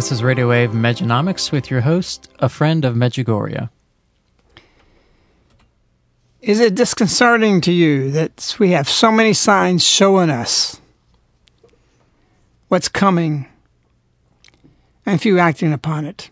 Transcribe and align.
This 0.00 0.12
is 0.12 0.22
Radio 0.22 0.48
Wave 0.48 0.70
Mejanomics 0.70 1.52
with 1.52 1.70
your 1.70 1.82
host, 1.82 2.30
a 2.38 2.48
friend 2.48 2.86
of 2.86 2.94
Medjugorje. 2.94 3.68
Is 6.40 6.58
it 6.58 6.74
disconcerting 6.74 7.60
to 7.60 7.70
you 7.70 8.10
that 8.12 8.56
we 8.58 8.70
have 8.70 8.88
so 8.88 9.12
many 9.12 9.34
signs 9.34 9.84
showing 9.84 10.30
us 10.30 10.80
what's 12.68 12.88
coming 12.88 13.46
and 15.04 15.20
few 15.20 15.38
acting 15.38 15.74
upon 15.74 16.06
it? 16.06 16.30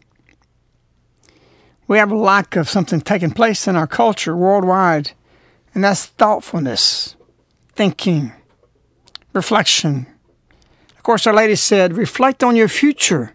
We 1.87 1.99
have 1.99 2.11
a 2.11 2.17
lack 2.17 2.57
of 2.57 2.71
something 2.71 3.03
taking 3.03 3.33
place 3.33 3.69
in 3.69 3.77
our 3.77 3.87
culture 3.87 4.35
worldwide, 4.35 5.11
and 5.75 5.85
that's 5.85 6.07
thoughtfulness, 6.07 7.17
thinking, 7.75 8.33
reflection. 9.35 10.07
Of 10.97 11.03
course, 11.03 11.27
Our 11.27 11.35
Lady 11.35 11.55
said, 11.55 11.99
reflect 11.99 12.43
on 12.43 12.57
your 12.57 12.69
future 12.69 13.35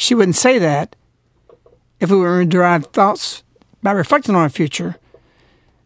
she 0.00 0.14
wouldn't 0.14 0.36
say 0.36 0.58
that 0.58 0.96
if 2.00 2.10
we 2.10 2.16
were 2.16 2.40
to 2.40 2.48
derive 2.48 2.86
thoughts 2.86 3.42
by 3.82 3.92
reflecting 3.92 4.34
on 4.34 4.40
our 4.40 4.48
future, 4.48 4.96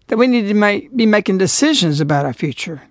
that 0.07 0.17
we 0.17 0.29
need 0.29 0.47
to 0.47 0.55
make, 0.55 0.97
be 0.97 1.05
making 1.05 1.39
decisions 1.39 2.01
about 2.01 2.25
our 2.25 2.33
future. 2.33 2.83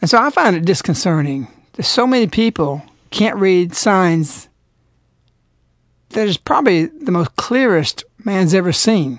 And 0.00 0.08
so 0.08 0.18
I 0.18 0.30
find 0.30 0.54
it 0.54 0.64
disconcerting 0.64 1.48
that 1.72 1.82
so 1.82 2.06
many 2.06 2.28
people 2.28 2.82
can't 3.10 3.36
read 3.36 3.74
signs 3.74 4.48
that 6.10 6.28
is 6.28 6.36
probably 6.36 6.86
the 6.86 7.10
most 7.10 7.34
clearest 7.34 8.04
man's 8.24 8.54
ever 8.54 8.72
seen. 8.72 9.18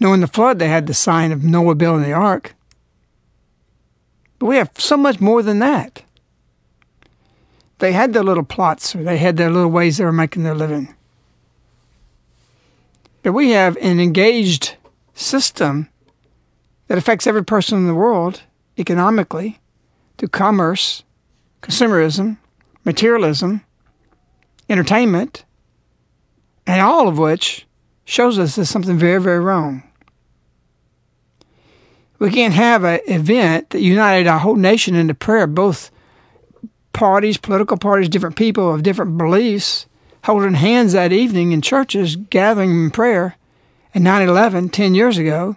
Knowing 0.00 0.20
the 0.20 0.26
flood, 0.26 0.58
they 0.58 0.68
had 0.68 0.88
the 0.88 0.94
sign 0.94 1.30
of 1.30 1.44
Noah 1.44 1.76
building 1.76 2.02
the 2.02 2.12
ark. 2.12 2.56
But 4.40 4.46
we 4.46 4.56
have 4.56 4.72
so 4.78 4.96
much 4.96 5.20
more 5.20 5.44
than 5.44 5.60
that 5.60 6.02
they 7.80 7.92
had 7.92 8.12
their 8.12 8.22
little 8.22 8.44
plots 8.44 8.94
or 8.94 9.02
they 9.02 9.18
had 9.18 9.36
their 9.36 9.50
little 9.50 9.70
ways 9.70 9.96
they 9.96 10.04
were 10.04 10.12
making 10.12 10.44
their 10.44 10.54
living. 10.54 10.94
But 13.22 13.32
we 13.32 13.50
have 13.50 13.76
an 13.78 14.00
engaged 14.00 14.76
system 15.14 15.88
that 16.86 16.98
affects 16.98 17.26
every 17.26 17.44
person 17.44 17.78
in 17.78 17.86
the 17.86 17.94
world 17.94 18.42
economically 18.78 19.58
through 20.16 20.28
commerce, 20.28 21.02
consumerism, 21.62 22.38
materialism, 22.84 23.62
entertainment, 24.68 25.44
and 26.66 26.80
all 26.80 27.08
of 27.08 27.18
which 27.18 27.66
shows 28.04 28.38
us 28.38 28.56
there's 28.56 28.70
something 28.70 28.98
very, 28.98 29.20
very 29.20 29.40
wrong. 29.40 29.82
We 32.18 32.30
can't 32.30 32.54
have 32.54 32.84
an 32.84 33.00
event 33.06 33.70
that 33.70 33.80
united 33.80 34.26
our 34.26 34.38
whole 34.38 34.56
nation 34.56 34.94
into 34.94 35.14
prayer, 35.14 35.46
both 35.46 35.90
parties, 36.92 37.36
political 37.36 37.76
parties, 37.76 38.08
different 38.08 38.36
people 38.36 38.72
of 38.72 38.82
different 38.82 39.16
beliefs, 39.16 39.86
holding 40.24 40.54
hands 40.54 40.92
that 40.92 41.12
evening 41.12 41.52
in 41.52 41.62
churches, 41.62 42.16
gathering 42.16 42.70
in 42.70 42.90
prayer 42.90 43.36
in 43.94 44.02
9 44.02 44.28
11, 44.28 44.68
10 44.68 44.94
years 44.94 45.18
ago. 45.18 45.56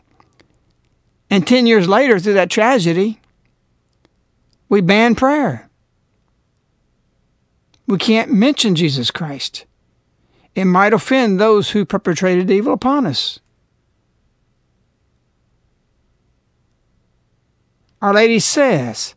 And 1.29 1.47
10 1.47 1.65
years 1.65 1.87
later, 1.87 2.19
through 2.19 2.33
that 2.33 2.51
tragedy, 2.51 3.19
we 4.69 4.81
ban 4.81 5.15
prayer. 5.15 5.69
We 7.87 7.97
can't 7.97 8.31
mention 8.31 8.75
Jesus 8.75 9.11
Christ. 9.11 9.65
It 10.55 10.65
might 10.65 10.93
offend 10.93 11.39
those 11.39 11.71
who 11.71 11.85
perpetrated 11.85 12.51
evil 12.51 12.73
upon 12.73 13.05
us. 13.05 13.39
Our 18.01 18.13
Lady 18.13 18.39
says, 18.39 19.15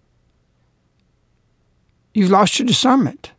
You've 2.16 2.30
lost 2.30 2.58
your 2.58 2.64
discernment. 2.64 3.32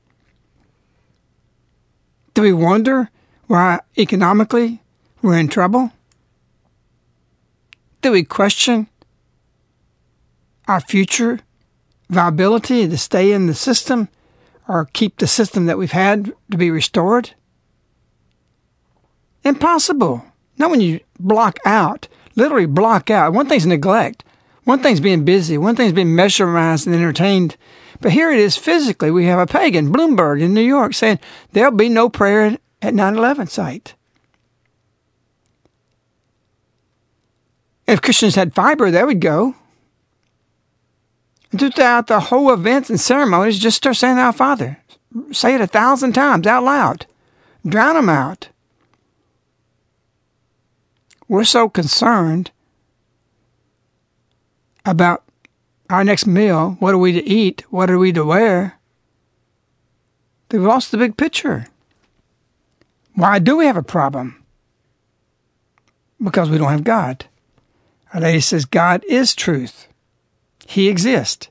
Do 2.35 2.43
we 2.43 2.53
wonder 2.53 3.09
why 3.47 3.79
economically 3.97 4.83
we're 5.23 5.39
in 5.39 5.47
trouble? 5.47 5.91
Do 8.03 8.11
we 8.11 8.23
question 8.23 8.85
our 10.67 10.79
future 10.79 11.39
viability 12.11 12.87
to 12.87 12.99
stay 12.99 13.31
in 13.31 13.47
the 13.47 13.55
system 13.55 14.09
or 14.67 14.85
keep 14.93 15.17
the 15.17 15.25
system 15.25 15.65
that 15.65 15.79
we've 15.79 15.91
had 15.91 16.31
to 16.51 16.57
be 16.57 16.69
restored? 16.69 17.31
Impossible. 19.43 20.23
Not 20.59 20.69
when 20.69 20.81
you 20.81 20.99
block 21.19 21.57
out, 21.65 22.07
literally 22.35 22.67
block 22.67 23.09
out. 23.09 23.33
One 23.33 23.47
thing's 23.47 23.65
neglect. 23.65 24.23
One 24.65 24.83
thing's 24.83 24.99
being 24.99 25.25
busy. 25.25 25.57
One 25.57 25.75
thing's 25.75 25.93
being 25.93 26.13
mesmerized 26.13 26.85
and 26.85 26.95
entertained. 26.95 27.57
But 27.99 28.11
here 28.11 28.31
it 28.31 28.39
is 28.39 28.57
physically. 28.57 29.11
We 29.11 29.25
have 29.25 29.39
a 29.39 29.47
pagan, 29.47 29.91
Bloomberg 29.91 30.41
in 30.41 30.53
New 30.53 30.61
York, 30.61 30.93
saying 30.93 31.19
there'll 31.51 31.71
be 31.71 31.89
no 31.89 32.09
prayer 32.09 32.57
at 32.81 32.93
9 32.93 33.17
11 33.17 33.47
site. 33.47 33.95
If 37.87 38.01
Christians 38.01 38.35
had 38.35 38.53
fiber, 38.53 38.91
they 38.91 39.03
would 39.03 39.21
go. 39.21 39.55
Throughout 41.57 42.07
the 42.07 42.19
whole 42.19 42.51
events 42.51 42.89
and 42.89 42.99
ceremonies, 42.99 43.57
just 43.57 43.77
start 43.77 43.95
saying 43.95 44.17
Our 44.17 44.33
Father. 44.33 44.79
Say 45.31 45.55
it 45.55 45.61
a 45.61 45.67
thousand 45.67 46.13
times 46.13 46.45
out 46.45 46.63
loud. 46.63 47.05
Drown 47.65 47.95
them 47.95 48.09
out. 48.09 48.49
We're 51.29 51.45
so 51.45 51.69
concerned 51.69 52.51
about 54.85 55.23
our 55.89 56.03
next 56.03 56.27
meal. 56.27 56.77
What 56.79 56.93
are 56.93 56.97
we 56.97 57.11
to 57.13 57.27
eat? 57.27 57.63
What 57.69 57.89
are 57.89 57.97
we 57.97 58.11
to 58.13 58.23
wear? 58.23 58.79
They've 60.49 60.61
lost 60.61 60.91
the 60.91 60.97
big 60.97 61.17
picture. 61.17 61.67
Why 63.15 63.39
do 63.39 63.57
we 63.57 63.65
have 63.65 63.77
a 63.77 63.83
problem? 63.83 64.43
Because 66.23 66.49
we 66.49 66.57
don't 66.57 66.71
have 66.71 66.83
God. 66.83 67.25
Our 68.13 68.21
lady 68.21 68.39
says 68.39 68.65
God 68.65 69.03
is 69.07 69.35
truth. 69.35 69.87
He 70.65 70.87
exists. 70.87 71.49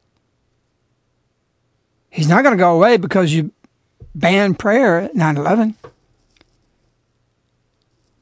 He's 2.10 2.28
not 2.28 2.42
going 2.42 2.56
to 2.56 2.62
go 2.62 2.74
away 2.74 2.96
because 2.96 3.32
you 3.32 3.52
ban 4.14 4.54
prayer 4.54 5.00
at 5.00 5.14
9 5.14 5.36
11. 5.36 5.74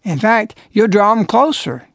In 0.02 0.18
fact, 0.18 0.58
you'll 0.72 0.88
draw 0.88 1.12
him 1.12 1.24
closer. 1.24 1.88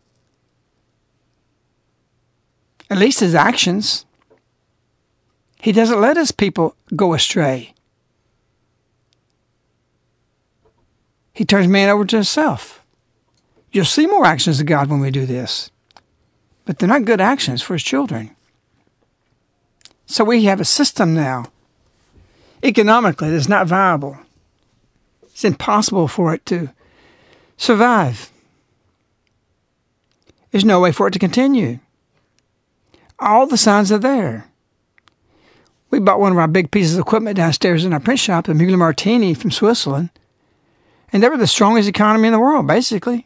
At 2.89 2.97
least 2.97 3.19
his 3.19 3.35
actions. 3.35 4.05
He 5.61 5.71
doesn't 5.71 5.99
let 5.99 6.17
his 6.17 6.31
people 6.31 6.75
go 6.95 7.13
astray. 7.13 7.73
He 11.33 11.45
turns 11.45 11.67
man 11.67 11.89
over 11.89 12.05
to 12.05 12.17
himself. 12.17 12.83
You'll 13.71 13.85
see 13.85 14.07
more 14.07 14.25
actions 14.25 14.59
of 14.59 14.65
God 14.65 14.89
when 14.89 14.99
we 14.99 15.11
do 15.11 15.25
this, 15.25 15.69
but 16.65 16.79
they're 16.79 16.89
not 16.89 17.05
good 17.05 17.21
actions 17.21 17.61
for 17.61 17.73
his 17.73 17.83
children. 17.83 18.35
So 20.05 20.23
we 20.23 20.45
have 20.45 20.59
a 20.59 20.65
system 20.65 21.13
now. 21.13 21.45
Economically, 22.63 23.29
that's 23.29 23.47
not 23.47 23.67
viable. 23.67 24.17
It's 25.23 25.45
impossible 25.45 26.07
for 26.07 26.33
it 26.33 26.45
to 26.47 26.71
survive. 27.57 28.31
There's 30.51 30.65
no 30.65 30.79
way 30.79 30.91
for 30.91 31.07
it 31.07 31.11
to 31.11 31.19
continue. 31.19 31.79
All 33.19 33.45
the 33.45 33.55
signs 33.55 33.91
are 33.91 33.99
there. 33.99 34.48
We 35.89 35.99
bought 35.99 36.19
one 36.19 36.31
of 36.31 36.37
our 36.37 36.47
big 36.47 36.71
pieces 36.71 36.95
of 36.95 37.01
equipment 37.01 37.37
downstairs 37.37 37.83
in 37.83 37.93
our 37.93 37.99
print 37.99 38.19
shop, 38.19 38.45
the 38.45 38.53
Muller 38.53 38.77
Martini 38.77 39.33
from 39.33 39.51
Switzerland, 39.51 40.09
and 41.11 41.23
they 41.23 41.29
were 41.29 41.37
the 41.37 41.47
strongest 41.47 41.89
economy 41.89 42.27
in 42.27 42.33
the 42.33 42.39
world, 42.39 42.67
basically. 42.67 43.25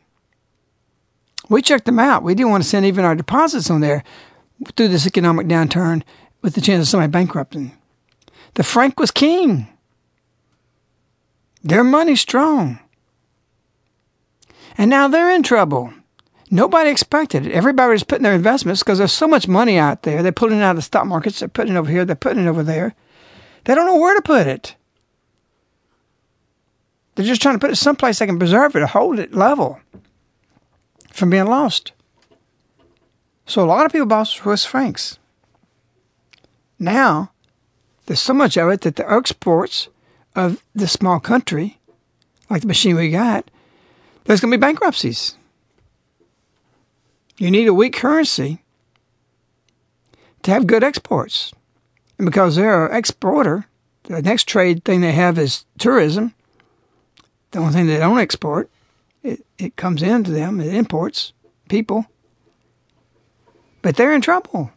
We 1.50 1.62
checked 1.62 1.86
them 1.86 2.00
out. 2.00 2.24
We 2.24 2.36
didn't 2.36 2.52
want 2.52 2.64
to 2.64 2.70
send 2.70 2.86
even 2.86 3.04
our 3.04 3.16
deposits 3.16 3.70
on 3.70 3.82
there 3.82 4.04
through 4.76 4.88
this 4.88 5.06
economic 5.06 5.48
downturn 5.48 6.04
with 6.42 6.56
the 6.56 6.62
chance 6.62 6.84
of 6.84 6.88
somebody 6.88 7.12
bankrupting. 7.12 7.78
The 8.54 8.64
franc 8.64 9.00
was 9.00 9.12
king. 9.12 9.68
Their 11.64 11.84
money's 11.84 12.22
strong. 12.22 12.80
And 14.78 14.90
now 14.90 15.08
they're 15.08 15.32
in 15.32 15.44
trouble. 15.44 15.94
Nobody 16.52 16.90
expected 16.90 17.48
it. 17.48 17.54
Everybody 17.54 17.92
was 17.92 18.04
putting 18.04 18.24
their 18.24 18.34
investments 18.34 18.84
because 18.84 18.98
there's 18.98 19.12
so 19.12 19.28
much 19.28 19.48
money 19.48 19.78
out 19.78 20.04
there. 20.04 20.22
They're 20.22 20.32
pulling 20.32 20.60
it 20.60 20.64
out 20.64 20.72
of 20.72 20.76
the 20.78 20.82
stock 20.82 21.06
markets. 21.08 21.40
They're 21.40 21.48
putting 21.48 21.76
it 21.76 21.78
over 21.78 21.90
here. 21.90 22.06
They're 22.06 22.16
putting 22.16 22.46
it 22.46 22.50
over 22.50 22.64
there. 22.64 22.94
They 23.64 23.76
don't 23.76 23.86
know 23.86 23.98
where 23.98 24.16
to 24.16 24.22
put 24.22 24.48
it. 24.48 24.76
They're 27.16 27.26
just 27.26 27.42
trying 27.42 27.56
to 27.56 27.60
put 27.60 27.72
it 27.72 27.76
someplace 27.76 28.20
they 28.20 28.26
can 28.26 28.40
preserve 28.40 28.76
it 28.76 28.82
or 28.82 28.88
hold 28.88 29.20
it 29.20 29.34
level 29.34 29.80
from 31.12 31.30
being 31.30 31.46
lost. 31.46 31.94
So 33.46 33.64
a 33.64 33.66
lot 33.66 33.86
of 33.86 33.92
people 33.92 34.08
bought 34.08 34.28
Swiss 34.28 34.66
francs. 34.66 35.20
Now, 36.80 37.32
there's 38.06 38.22
so 38.22 38.34
much 38.34 38.58
of 38.58 38.70
it 38.70 38.82
that 38.82 38.96
the 38.96 39.10
exports 39.10 39.90
of 40.36 40.64
this 40.74 40.92
small 40.92 41.20
country, 41.20 41.80
like 42.50 42.62
the 42.62 42.68
machine 42.68 42.96
we 42.96 43.12
got, 43.12 43.50
there's 44.26 44.40
going 44.40 44.52
to 44.52 44.58
be 44.58 44.62
bankruptcies. 44.62 45.36
You 47.38 47.50
need 47.50 47.68
a 47.68 47.74
weak 47.74 47.96
currency 47.96 48.64
to 50.44 50.52
have 50.52 50.68
good 50.68 50.84
exports. 50.84 51.54
And 52.18 52.26
because 52.26 52.56
they're 52.56 52.88
an 52.88 52.96
exporter, 52.96 53.66
the 54.04 54.22
next 54.22 54.48
trade 54.48 54.84
thing 54.84 55.02
they 55.02 55.14
have 55.14 55.40
is 55.40 55.66
tourism. 55.78 56.34
The 57.52 57.60
only 57.60 57.74
thing 57.74 57.88
they 57.88 57.98
don't 57.98 58.20
export, 58.20 58.70
it, 59.24 59.46
it 59.58 59.76
comes 59.76 60.04
into 60.04 60.32
them, 60.32 60.60
it 60.60 60.74
imports 60.74 61.34
people. 61.70 62.06
But 63.82 63.96
they're 63.96 64.14
in 64.14 64.22
trouble. 64.22 64.72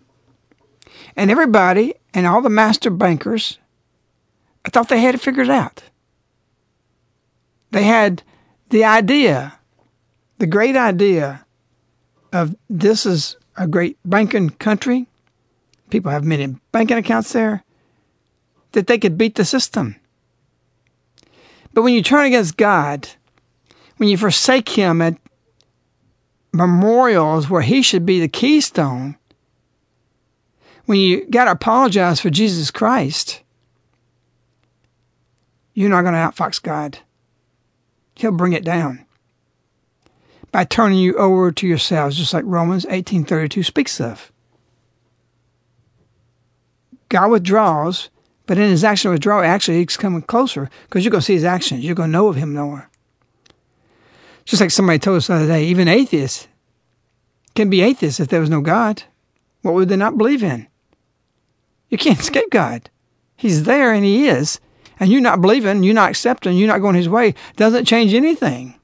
And 1.16 1.30
everybody 1.30 1.94
and 2.14 2.26
all 2.26 2.42
the 2.42 2.50
master 2.50 2.90
bankers, 2.90 3.58
I 4.64 4.70
thought 4.70 4.88
they 4.88 5.00
had 5.00 5.14
it 5.14 5.20
figured 5.20 5.50
out. 5.50 5.84
They 7.70 7.84
had 7.84 8.22
the 8.70 8.84
idea, 8.84 9.58
the 10.38 10.46
great 10.46 10.76
idea 10.76 11.45
of 12.36 12.56
this 12.68 13.06
is 13.06 13.36
a 13.56 13.66
great 13.66 13.98
banking 14.04 14.50
country, 14.50 15.06
people 15.90 16.10
have 16.10 16.24
many 16.24 16.56
banking 16.72 16.98
accounts 16.98 17.32
there, 17.32 17.64
that 18.72 18.86
they 18.86 18.98
could 18.98 19.16
beat 19.16 19.34
the 19.34 19.44
system. 19.44 19.96
But 21.72 21.82
when 21.82 21.94
you 21.94 22.02
turn 22.02 22.26
against 22.26 22.56
God, 22.56 23.08
when 23.96 24.08
you 24.08 24.16
forsake 24.16 24.68
Him 24.68 25.00
at 25.00 25.16
memorials 26.52 27.48
where 27.48 27.62
He 27.62 27.82
should 27.82 28.04
be 28.04 28.20
the 28.20 28.28
keystone, 28.28 29.16
when 30.84 30.98
you 30.98 31.26
got 31.26 31.46
to 31.46 31.50
apologize 31.52 32.20
for 32.20 32.30
Jesus 32.30 32.70
Christ, 32.70 33.42
you're 35.74 35.90
not 35.90 36.02
going 36.02 36.14
to 36.14 36.20
outfox 36.20 36.62
God. 36.62 36.98
He'll 38.14 38.32
bring 38.32 38.52
it 38.52 38.64
down 38.64 39.05
by 40.56 40.64
turning 40.64 40.96
you 40.96 41.14
over 41.16 41.52
to 41.52 41.66
yourselves, 41.66 42.16
just 42.16 42.32
like 42.32 42.42
Romans 42.46 42.86
18:32 42.86 43.62
speaks 43.62 44.00
of. 44.00 44.32
God 47.10 47.30
withdraws, 47.30 48.08
but 48.46 48.56
in 48.56 48.70
his 48.70 48.82
action 48.82 49.10
of 49.10 49.12
withdrawal, 49.12 49.44
actually 49.44 49.84
he's 49.84 49.98
coming 49.98 50.22
closer 50.22 50.70
because 50.84 51.04
you're 51.04 51.10
going 51.10 51.20
to 51.20 51.26
see 51.26 51.34
his 51.34 51.44
actions. 51.44 51.84
You're 51.84 51.94
going 51.94 52.08
to 52.08 52.12
know 52.12 52.28
of 52.28 52.36
him 52.36 52.54
more. 52.54 52.88
Just 54.46 54.62
like 54.62 54.70
somebody 54.70 54.98
told 54.98 55.18
us 55.18 55.26
the 55.26 55.34
other 55.34 55.46
day, 55.46 55.66
even 55.66 55.88
atheists 55.88 56.48
can 57.54 57.68
be 57.68 57.82
atheists 57.82 58.18
if 58.18 58.28
there 58.28 58.40
was 58.40 58.48
no 58.48 58.62
God. 58.62 59.02
What 59.60 59.74
would 59.74 59.90
they 59.90 59.96
not 59.96 60.16
believe 60.16 60.42
in? 60.42 60.68
You 61.90 61.98
can't 61.98 62.18
escape 62.18 62.48
God. 62.50 62.88
He's 63.36 63.64
there 63.64 63.92
and 63.92 64.06
he 64.06 64.26
is 64.26 64.58
and 64.98 65.10
you 65.10 65.20
not 65.20 65.42
believing, 65.42 65.82
you 65.82 65.92
not 65.92 66.08
accepting, 66.08 66.56
you 66.56 66.66
not 66.66 66.80
going 66.80 66.96
his 66.96 67.10
way, 67.10 67.34
doesn't 67.56 67.84
change 67.84 68.14
anything. 68.14 68.75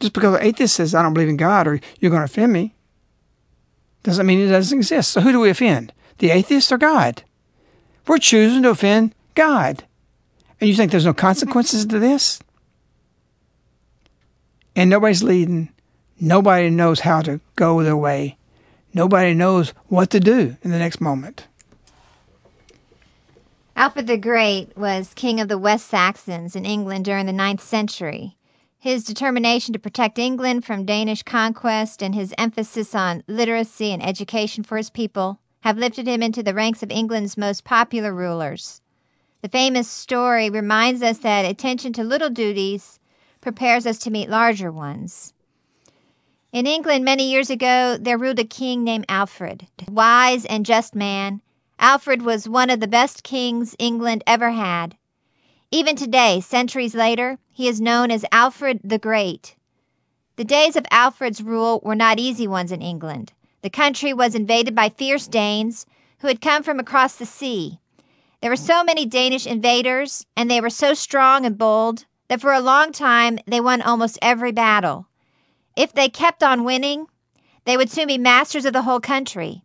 Just 0.00 0.12
because 0.12 0.34
an 0.34 0.42
atheist 0.42 0.76
says, 0.76 0.94
I 0.94 1.02
don't 1.02 1.14
believe 1.14 1.28
in 1.28 1.36
God 1.36 1.66
or 1.66 1.80
you're 1.98 2.10
going 2.10 2.20
to 2.20 2.24
offend 2.24 2.52
me, 2.52 2.74
doesn't 4.02 4.26
mean 4.26 4.40
it 4.40 4.48
doesn't 4.48 4.78
exist. 4.78 5.10
So 5.10 5.20
who 5.20 5.32
do 5.32 5.40
we 5.40 5.50
offend? 5.50 5.92
The 6.18 6.30
atheist 6.30 6.72
or 6.72 6.78
God? 6.78 7.22
We're 8.06 8.18
choosing 8.18 8.62
to 8.62 8.70
offend 8.70 9.14
God. 9.34 9.84
And 10.60 10.68
you 10.68 10.74
think 10.74 10.90
there's 10.90 11.04
no 11.04 11.14
consequences 11.14 11.86
to 11.86 11.98
this? 11.98 12.40
And 14.74 14.88
nobody's 14.88 15.22
leading. 15.22 15.70
Nobody 16.20 16.70
knows 16.70 17.00
how 17.00 17.20
to 17.22 17.40
go 17.56 17.82
their 17.82 17.96
way. 17.96 18.38
Nobody 18.94 19.34
knows 19.34 19.70
what 19.88 20.10
to 20.10 20.20
do 20.20 20.56
in 20.62 20.70
the 20.70 20.78
next 20.78 21.00
moment. 21.00 21.46
Alfred 23.76 24.06
the 24.06 24.16
Great 24.16 24.76
was 24.76 25.12
king 25.14 25.40
of 25.40 25.48
the 25.48 25.58
West 25.58 25.86
Saxons 25.86 26.56
in 26.56 26.64
England 26.64 27.04
during 27.04 27.26
the 27.26 27.32
ninth 27.32 27.62
century. 27.62 28.37
His 28.78 29.04
determination 29.04 29.72
to 29.72 29.78
protect 29.78 30.18
England 30.18 30.64
from 30.64 30.84
Danish 30.84 31.22
conquest 31.22 32.02
and 32.02 32.14
his 32.14 32.34
emphasis 32.38 32.94
on 32.94 33.24
literacy 33.26 33.92
and 33.92 34.02
education 34.02 34.62
for 34.62 34.76
his 34.76 34.90
people 34.90 35.40
have 35.60 35.78
lifted 35.78 36.06
him 36.06 36.22
into 36.22 36.42
the 36.42 36.54
ranks 36.54 36.82
of 36.82 36.90
England's 36.90 37.36
most 37.36 37.64
popular 37.64 38.14
rulers. 38.14 38.80
The 39.42 39.48
famous 39.48 39.88
story 39.88 40.48
reminds 40.48 41.02
us 41.02 41.18
that 41.18 41.44
attention 41.44 41.92
to 41.94 42.04
little 42.04 42.30
duties 42.30 43.00
prepares 43.40 43.86
us 43.86 43.98
to 43.98 44.10
meet 44.10 44.30
larger 44.30 44.70
ones. 44.70 45.32
In 46.52 46.66
England, 46.66 47.04
many 47.04 47.30
years 47.30 47.50
ago, 47.50 47.96
there 48.00 48.16
ruled 48.16 48.38
a 48.38 48.44
king 48.44 48.84
named 48.84 49.06
Alfred, 49.08 49.66
wise 49.88 50.44
and 50.44 50.64
just 50.64 50.94
man 50.94 51.42
Alfred 51.80 52.22
was 52.22 52.48
one 52.48 52.70
of 52.70 52.80
the 52.80 52.88
best 52.88 53.22
kings 53.22 53.76
England 53.78 54.24
ever 54.26 54.50
had. 54.50 54.96
Even 55.70 55.96
today, 55.96 56.40
centuries 56.40 56.94
later, 56.94 57.38
he 57.52 57.68
is 57.68 57.80
known 57.80 58.10
as 58.10 58.24
Alfred 58.32 58.80
the 58.82 58.98
Great. 58.98 59.54
The 60.36 60.44
days 60.44 60.76
of 60.76 60.86
Alfred's 60.90 61.42
rule 61.42 61.82
were 61.84 61.94
not 61.94 62.18
easy 62.18 62.48
ones 62.48 62.72
in 62.72 62.80
England. 62.80 63.34
The 63.60 63.68
country 63.68 64.14
was 64.14 64.34
invaded 64.34 64.74
by 64.74 64.88
fierce 64.88 65.26
Danes 65.26 65.84
who 66.20 66.28
had 66.28 66.40
come 66.40 66.62
from 66.62 66.80
across 66.80 67.16
the 67.16 67.26
sea. 67.26 67.80
There 68.40 68.50
were 68.50 68.56
so 68.56 68.82
many 68.82 69.04
Danish 69.04 69.46
invaders, 69.46 70.24
and 70.36 70.50
they 70.50 70.60
were 70.60 70.70
so 70.70 70.94
strong 70.94 71.44
and 71.44 71.58
bold, 71.58 72.06
that 72.28 72.40
for 72.40 72.52
a 72.52 72.60
long 72.60 72.92
time 72.92 73.38
they 73.46 73.60
won 73.60 73.82
almost 73.82 74.18
every 74.22 74.52
battle. 74.52 75.06
If 75.76 75.92
they 75.92 76.08
kept 76.08 76.42
on 76.42 76.64
winning, 76.64 77.06
they 77.66 77.76
would 77.76 77.90
soon 77.90 78.06
be 78.06 78.16
masters 78.16 78.64
of 78.64 78.72
the 78.72 78.82
whole 78.82 79.00
country. 79.00 79.62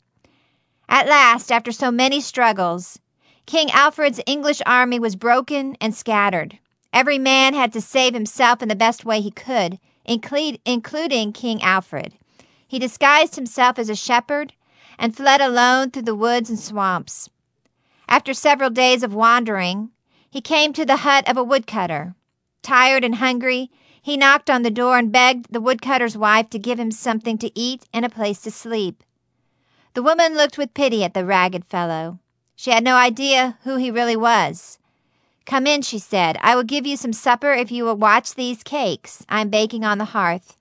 At 0.90 1.08
last, 1.08 1.52
after 1.52 1.72
so 1.72 1.92
many 1.92 2.20
struggles, 2.20 3.00
King 3.46 3.70
Alfred's 3.72 4.22
English 4.26 4.62
army 4.66 5.00
was 5.00 5.16
broken 5.16 5.76
and 5.82 5.94
scattered. 5.94 6.60
Every 6.92 7.18
man 7.18 7.54
had 7.54 7.74
to 7.74 7.82
save 7.82 8.14
himself 8.14 8.62
in 8.62 8.70
the 8.70 8.76
best 8.76 9.04
way 9.06 9.20
he 9.20 9.32
could, 9.32 9.80
including 10.06 11.34
King 11.34 11.62
Alfred. 11.62 12.14
He 12.68 12.80
disguised 12.80 13.36
himself 13.36 13.78
as 13.78 13.90
a 13.90 13.96
shepherd 13.96 14.54
and 14.98 15.16
fled 15.16 15.42
alone 15.42 15.92
through 15.92 16.04
the 16.04 16.16
woods 16.16 16.50
and 16.50 16.60
swamps. 16.60 17.30
After 18.08 18.34
several 18.34 18.70
days 18.70 19.04
of 19.04 19.14
wandering, 19.14 19.90
he 20.30 20.42
came 20.42 20.74
to 20.74 20.86
the 20.86 20.98
hut 20.98 21.28
of 21.30 21.38
a 21.38 21.44
woodcutter. 21.44 22.16
Tired 22.62 23.04
and 23.04 23.16
hungry, 23.16 23.70
he 24.02 24.18
knocked 24.18 24.50
on 24.50 24.64
the 24.64 24.72
door 24.72 24.98
and 24.98 25.12
begged 25.12 25.52
the 25.52 25.62
woodcutter's 25.62 26.18
wife 26.18 26.50
to 26.52 26.60
give 26.60 26.80
him 26.80 26.92
something 26.92 27.38
to 27.40 27.52
eat 27.58 27.86
and 27.94 28.06
a 28.06 28.10
place 28.10 28.42
to 28.42 28.52
sleep. 28.52 29.04
The 29.94 30.04
woman 30.04 30.36
looked 30.36 30.58
with 30.58 30.74
pity 30.74 31.04
at 31.04 31.14
the 31.14 31.26
ragged 31.26 31.66
fellow. 31.66 32.20
She 32.56 32.72
had 32.72 32.84
no 32.84 32.96
idea 32.96 33.58
who 33.64 33.78
he 33.78 33.92
really 33.92 34.16
was. 34.16 34.80
Come 35.46 35.68
in, 35.68 35.82
she 35.82 36.00
said. 36.00 36.38
I 36.42 36.56
will 36.56 36.64
give 36.64 36.88
you 36.88 36.96
some 36.96 37.14
supper 37.14 37.52
if 37.52 37.72
you 37.72 37.84
will 37.84 37.98
watch 37.98 38.36
these 38.36 38.64
cakes 38.64 39.26
I 39.28 39.42
am 39.42 39.50
baking 39.50 39.84
on 39.84 39.98
the 39.98 40.06
hearth. 40.06 40.58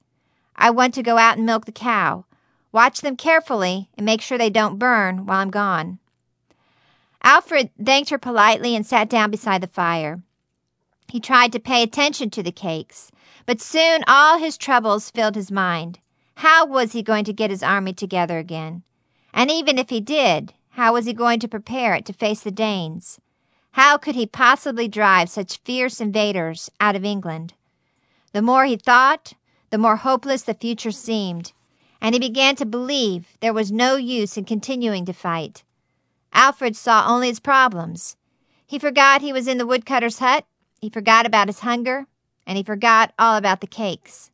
I 0.57 0.71
want 0.71 0.95
to 0.95 1.03
go 1.03 1.19
out 1.19 1.37
and 1.37 1.47
milk 1.47 1.65
the 1.65 1.73
cow. 1.73 2.25
Watch 2.73 3.01
them 3.01 3.17
carefully 3.17 3.89
and 3.97 4.05
make 4.07 4.21
sure 4.21 4.39
they 4.39 4.51
don't 4.51 4.79
burn 4.79 5.27
while 5.27 5.41
I'm 5.41 5.51
gone. 5.51 5.99
Alfred 7.23 7.71
thanked 7.83 8.11
her 8.11 8.19
politely 8.19 8.75
and 8.75 8.85
sat 8.85 9.09
down 9.09 9.31
beside 9.31 9.61
the 9.61 9.69
fire. 9.69 10.23
He 11.09 11.21
tried 11.21 11.53
to 11.53 11.61
pay 11.61 11.83
attention 11.83 12.31
to 12.31 12.43
the 12.43 12.51
cakes, 12.51 13.13
but 13.47 13.61
soon 13.61 14.03
all 14.09 14.39
his 14.39 14.57
troubles 14.57 15.11
filled 15.11 15.35
his 15.35 15.51
mind. 15.51 15.99
How 16.37 16.67
was 16.67 16.93
he 16.93 17.03
going 17.03 17.25
to 17.25 17.33
get 17.33 17.51
his 17.51 17.63
army 17.63 17.93
together 17.93 18.39
again? 18.39 18.83
And 19.33 19.51
even 19.51 19.79
if 19.79 19.91
he 19.91 20.01
did, 20.01 20.55
how 20.73 20.93
was 20.93 21.07
he 21.07 21.13
going 21.13 21.41
to 21.41 21.49
prepare 21.49 21.95
it 21.95 22.05
to 22.07 22.13
face 22.13 22.41
the 22.41 22.51
Danes? 22.51 23.21
How 23.73 23.97
could 23.97 24.15
he 24.15 24.27
possibly 24.27 24.89
drive 24.89 25.31
such 25.31 25.61
fierce 25.65 26.01
invaders 26.01 26.71
out 26.81 26.97
of 26.97 27.05
England? 27.05 27.55
The 28.33 28.43
more 28.43 28.65
he 28.65 28.77
thought, 28.77 29.33
the 29.71 29.79
more 29.79 29.97
hopeless 29.97 30.43
the 30.43 30.55
future 30.55 30.91
seemed, 30.91 31.53
and 32.01 32.15
he 32.15 32.19
began 32.19 32.57
to 32.57 32.67
believe 32.67 33.39
there 33.41 33.55
was 33.55 33.73
no 33.73 33.97
use 33.97 34.37
in 34.37 34.45
continuing 34.45 35.05
to 35.07 35.13
fight. 35.13 35.63
Alfred 36.33 36.77
saw 36.77 37.07
only 37.07 37.29
his 37.29 37.41
problems. 37.41 38.17
He 38.67 38.79
forgot 38.79 39.23
he 39.23 39.33
was 39.33 39.49
in 39.49 39.59
the 39.59 39.67
woodcutter's 39.67 40.19
hut 40.19 40.45
he 40.83 40.91
forgot 40.91 41.27
about 41.27 41.47
his 41.47 41.61
hunger, 41.61 42.09
and 42.45 42.59
he 42.59 42.65
forgot 42.65 43.15
all 43.17 43.37
about 43.37 43.61
the 43.61 43.69
cakes. 43.69 44.33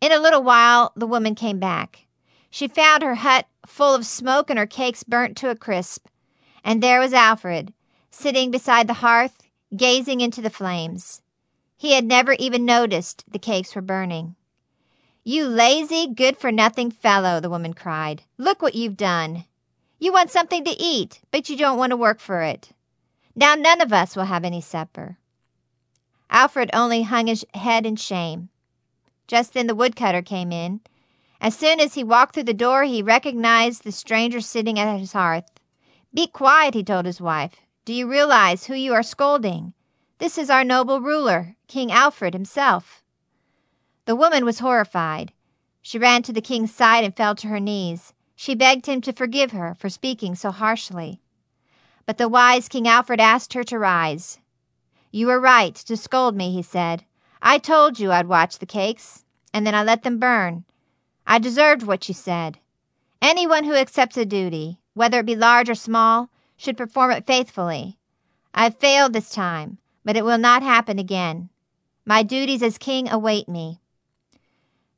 In 0.00 0.10
a 0.10 0.18
little 0.18 0.42
while, 0.42 0.90
the 0.96 1.06
woman 1.06 1.34
came 1.34 1.58
back. 1.58 2.06
She 2.50 2.68
found 2.68 3.02
her 3.02 3.14
hut 3.16 3.46
full 3.64 3.94
of 3.94 4.04
smoke 4.04 4.50
and 4.50 4.58
her 4.58 4.66
cakes 4.66 5.04
burnt 5.04 5.36
to 5.38 5.50
a 5.50 5.56
crisp. 5.56 6.06
And 6.64 6.82
there 6.82 7.00
was 7.00 7.14
Alfred, 7.14 7.72
sitting 8.10 8.50
beside 8.50 8.86
the 8.86 8.94
hearth, 8.94 9.38
gazing 9.74 10.20
into 10.20 10.42
the 10.42 10.50
flames. 10.50 11.22
He 11.76 11.92
had 11.92 12.04
never 12.04 12.32
even 12.34 12.66
noticed 12.66 13.24
the 13.30 13.38
cakes 13.38 13.74
were 13.74 13.80
burning. 13.80 14.34
You 15.24 15.46
lazy, 15.46 16.12
good 16.12 16.36
for 16.36 16.50
nothing 16.50 16.90
fellow, 16.90 17.40
the 17.40 17.50
woman 17.50 17.72
cried. 17.72 18.24
Look 18.36 18.60
what 18.60 18.74
you've 18.74 18.96
done. 18.96 19.44
You 19.98 20.12
want 20.12 20.30
something 20.30 20.64
to 20.64 20.70
eat, 20.78 21.20
but 21.30 21.48
you 21.48 21.56
don't 21.56 21.78
want 21.78 21.90
to 21.90 21.96
work 21.96 22.20
for 22.20 22.42
it. 22.42 22.70
Now 23.36 23.54
none 23.54 23.80
of 23.80 23.92
us 23.92 24.16
will 24.16 24.24
have 24.24 24.44
any 24.44 24.60
supper. 24.60 25.18
Alfred 26.30 26.70
only 26.72 27.02
hung 27.02 27.26
his 27.26 27.44
head 27.54 27.86
in 27.86 27.96
shame. 27.96 28.48
Just 29.26 29.54
then 29.54 29.66
the 29.66 29.74
woodcutter 29.74 30.22
came 30.22 30.52
in. 30.52 30.80
As 31.40 31.56
soon 31.56 31.80
as 31.80 31.94
he 31.94 32.04
walked 32.04 32.34
through 32.34 32.44
the 32.44 32.54
door, 32.54 32.84
he 32.84 33.02
recognized 33.02 33.82
the 33.82 33.92
stranger 33.92 34.40
sitting 34.40 34.78
at 34.78 34.98
his 34.98 35.14
hearth. 35.14 35.50
Be 36.12 36.26
quiet, 36.26 36.74
he 36.74 36.84
told 36.84 37.06
his 37.06 37.20
wife. 37.20 37.56
Do 37.86 37.94
you 37.94 38.06
realize 38.06 38.66
who 38.66 38.74
you 38.74 38.92
are 38.92 39.02
scolding? 39.02 39.72
This 40.18 40.36
is 40.36 40.50
our 40.50 40.64
noble 40.64 41.00
ruler, 41.00 41.56
King 41.66 41.90
Alfred 41.90 42.34
himself. 42.34 43.02
The 44.04 44.14
woman 44.14 44.44
was 44.44 44.58
horrified. 44.58 45.32
She 45.80 45.98
ran 45.98 46.22
to 46.24 46.32
the 46.32 46.42
king's 46.42 46.74
side 46.74 47.04
and 47.04 47.16
fell 47.16 47.34
to 47.36 47.48
her 47.48 47.60
knees. 47.60 48.12
She 48.36 48.54
begged 48.54 48.84
him 48.84 49.00
to 49.02 49.12
forgive 49.12 49.52
her 49.52 49.74
for 49.78 49.88
speaking 49.88 50.34
so 50.34 50.50
harshly. 50.50 51.22
But 52.04 52.18
the 52.18 52.28
wise 52.28 52.68
King 52.68 52.86
Alfred 52.86 53.20
asked 53.20 53.54
her 53.54 53.64
to 53.64 53.78
rise. 53.78 54.40
You 55.10 55.28
were 55.28 55.40
right 55.40 55.74
to 55.74 55.96
scold 55.96 56.36
me, 56.36 56.52
he 56.52 56.62
said. 56.62 57.04
I 57.40 57.56
told 57.56 57.98
you 57.98 58.12
I'd 58.12 58.28
watch 58.28 58.58
the 58.58 58.66
cakes, 58.66 59.24
and 59.54 59.66
then 59.66 59.74
I 59.74 59.82
let 59.82 60.02
them 60.02 60.18
burn. 60.18 60.64
I 61.30 61.38
deserved 61.38 61.84
what 61.84 62.08
you 62.08 62.14
said. 62.14 62.58
Anyone 63.22 63.62
who 63.62 63.74
accepts 63.74 64.16
a 64.16 64.24
duty, 64.24 64.80
whether 64.94 65.20
it 65.20 65.26
be 65.26 65.36
large 65.36 65.70
or 65.70 65.76
small, 65.76 66.28
should 66.56 66.76
perform 66.76 67.12
it 67.12 67.26
faithfully. 67.26 67.98
I 68.52 68.64
have 68.64 68.78
failed 68.78 69.12
this 69.12 69.30
time, 69.30 69.78
but 70.04 70.16
it 70.16 70.24
will 70.24 70.38
not 70.38 70.64
happen 70.64 70.98
again. 70.98 71.48
My 72.04 72.24
duties 72.24 72.64
as 72.64 72.78
king 72.78 73.08
await 73.08 73.48
me. 73.48 73.80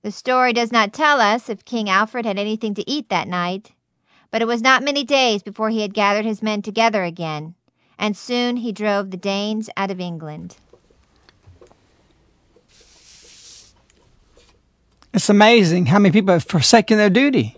The 0.00 0.10
story 0.10 0.54
does 0.54 0.72
not 0.72 0.94
tell 0.94 1.20
us 1.20 1.50
if 1.50 1.66
King 1.66 1.90
Alfred 1.90 2.24
had 2.24 2.38
anything 2.38 2.72
to 2.74 2.90
eat 2.90 3.10
that 3.10 3.28
night, 3.28 3.72
but 4.30 4.40
it 4.40 4.48
was 4.48 4.62
not 4.62 4.82
many 4.82 5.04
days 5.04 5.42
before 5.42 5.68
he 5.68 5.82
had 5.82 5.92
gathered 5.92 6.24
his 6.24 6.42
men 6.42 6.62
together 6.62 7.04
again 7.04 7.54
and 8.02 8.16
soon 8.16 8.56
he 8.56 8.72
drove 8.72 9.12
the 9.12 9.16
Danes 9.16 9.70
out 9.76 9.90
of 9.90 10.00
England. 10.00 10.56
It's 15.14 15.28
amazing 15.28 15.87
how 15.87 15.99
many 15.99 16.12
people 16.12 16.33
have 16.33 16.45
forsaken 16.45 16.97
their 16.97 17.11
duty. 17.11 17.57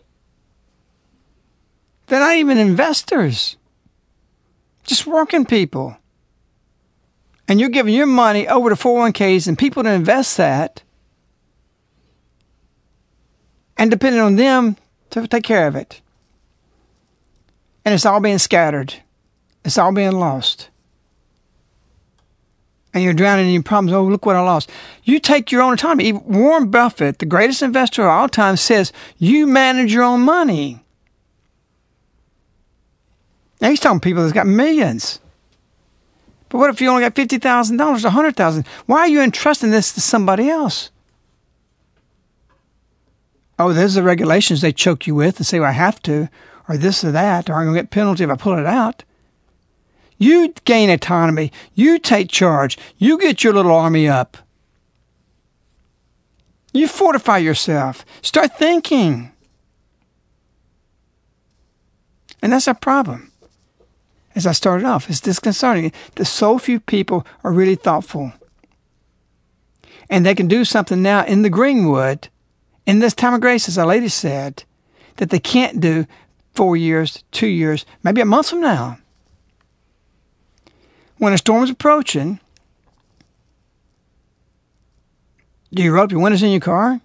They're 2.07 2.21
not 2.21 2.37
even 2.37 2.59
investors, 2.59 3.57
just 4.83 5.07
working 5.07 5.47
people. 5.47 5.97
And 7.47 7.61
you're 7.61 7.69
giving 7.69 7.95
your 7.95 8.07
money 8.07 8.49
over 8.49 8.71
to 8.71 8.75
401ks 8.75 9.47
and 9.47 9.59
people 9.59 9.83
to 9.83 9.91
invest 9.91 10.37
that 10.39 10.83
and 13.77 13.91
depending 13.91 14.21
on 14.21 14.37
them 14.37 14.77
to 15.11 15.27
take 15.27 15.45
care 15.45 15.67
of 15.67 15.77
it. 15.77 16.01
And 17.85 17.95
it's 17.95 18.07
all 18.07 18.21
being 18.21 18.39
scattered. 18.39 18.95
It's 19.65 19.79
all 19.79 19.93
being 19.93 20.13
lost. 20.13 20.71
And 22.95 23.03
you're 23.03 23.13
drowning 23.13 23.49
in 23.49 23.53
your 23.53 23.63
problems. 23.65 23.93
Oh, 23.93 24.05
look 24.05 24.25
what 24.25 24.37
I 24.37 24.41
lost. 24.41 24.71
You 25.03 25.19
take 25.19 25.51
your 25.51 25.63
own 25.63 25.75
autonomy. 25.75 26.13
Warren 26.13 26.71
Buffett, 26.71 27.19
the 27.19 27.27
greatest 27.27 27.61
investor 27.61 28.03
of 28.03 28.09
all 28.09 28.29
time, 28.29 28.57
says 28.57 28.93
you 29.19 29.49
manage 29.49 29.93
your 29.93 30.05
own 30.05 30.21
money. 30.21 30.81
Now 33.61 33.71
he's 33.71 33.81
talking 33.81 33.99
people 33.99 34.23
that's 34.23 34.33
got 34.33 34.47
millions. 34.47 35.19
But 36.49 36.59
what 36.59 36.71
if 36.71 36.81
you 36.81 36.89
only 36.89 37.03
got 37.03 37.17
fifty 37.17 37.39
thousand 37.39 37.79
dollars, 37.79 38.05
a 38.05 38.11
hundred 38.11 38.37
thousand? 38.37 38.65
Why 38.87 39.01
are 39.01 39.09
you 39.09 39.21
entrusting 39.21 39.73
this 39.73 39.93
to 39.95 40.01
somebody 40.01 40.49
else? 40.49 40.91
Oh, 43.59 43.73
there's 43.73 43.95
the 43.95 44.05
regulations 44.05 44.61
they 44.61 44.73
choke 44.73 45.09
you 45.09 45.17
with 45.17 45.39
and 45.39 45.47
say, 45.47 45.59
well, 45.59 45.71
I 45.71 45.73
have 45.73 46.01
to, 46.03 46.29
or 46.69 46.77
this 46.77 47.03
or 47.03 47.11
that, 47.11 47.51
or 47.51 47.55
I'm 47.55 47.67
gonna 47.67 47.79
get 47.79 47.91
penalty 47.91 48.23
if 48.23 48.31
I 48.31 48.37
pull 48.37 48.57
it 48.57 48.67
out. 48.67 49.03
You 50.19 50.55
gain 50.65 50.91
autonomy. 50.91 51.53
You 51.75 51.99
take 51.99 52.31
charge. 52.31 52.79
You 52.99 53.19
get 53.19 53.43
your 53.43 53.53
little 53.53 53.73
army 53.73 54.09
up. 54.09 54.37
You 56.73 56.89
fortify 56.89 57.39
yourself. 57.39 58.05
Start 58.23 58.57
thinking. 58.59 59.33
And 62.43 62.53
that's 62.53 62.67
a 62.67 62.75
problem. 62.75 63.31
As 64.35 64.47
I 64.47 64.53
started 64.53 64.85
off, 64.85 65.09
it's 65.09 65.21
disconcerting 65.21 65.93
that 66.17 66.25
so 66.25 66.59
few 66.59 66.81
people 66.81 67.25
are 67.45 67.53
really 67.53 67.77
thoughtful. 67.77 68.33
And 70.11 70.27
they 70.27 70.35
can 70.35 70.49
do 70.49 70.65
something 70.65 71.01
now 71.01 71.25
in 71.25 71.43
the 71.43 71.51
Greenwood, 71.51 72.29
in 72.85 72.99
this 72.99 73.15
time 73.15 73.35
of 73.35 73.41
grace, 73.41 73.69
as 73.69 73.79
our 73.79 73.87
lady 73.87 74.09
said, 74.09 74.65
that 75.17 75.31
they 75.31 75.39
can't 75.39 75.81
do 75.81 76.07
four 76.55 76.77
years, 76.77 77.23
two 77.31 77.47
years, 77.47 77.87
maybe 78.03 78.21
a 78.21 78.27
month 78.27 78.51
from 78.51 78.61
now 78.61 78.99
when 81.25 81.33
a 81.33 81.39
storm 81.39 81.65
is 81.65 81.71
approaching, 81.71 82.39
do 85.73 85.83
you 85.83 85.93
roll 85.93 86.05
up 86.05 86.13
your 86.13 86.21
windows 86.21 86.43
in 86.43 86.51
your 86.51 86.61
car? 86.61 87.01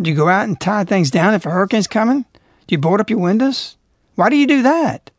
Do 0.00 0.08
you 0.08 0.16
go 0.16 0.28
out 0.28 0.48
and 0.48 0.58
tie 0.58 0.84
things 0.84 1.10
down 1.10 1.34
if 1.34 1.44
a 1.44 1.50
hurricane's 1.50 1.86
coming? 1.86 2.24
Do 2.66 2.74
you 2.74 2.78
board 2.78 3.00
up 3.00 3.10
your 3.10 3.18
windows? 3.18 3.76
Why 4.14 4.30
do 4.30 4.36
you 4.36 4.46
do 4.46 4.62
that? 4.62 5.10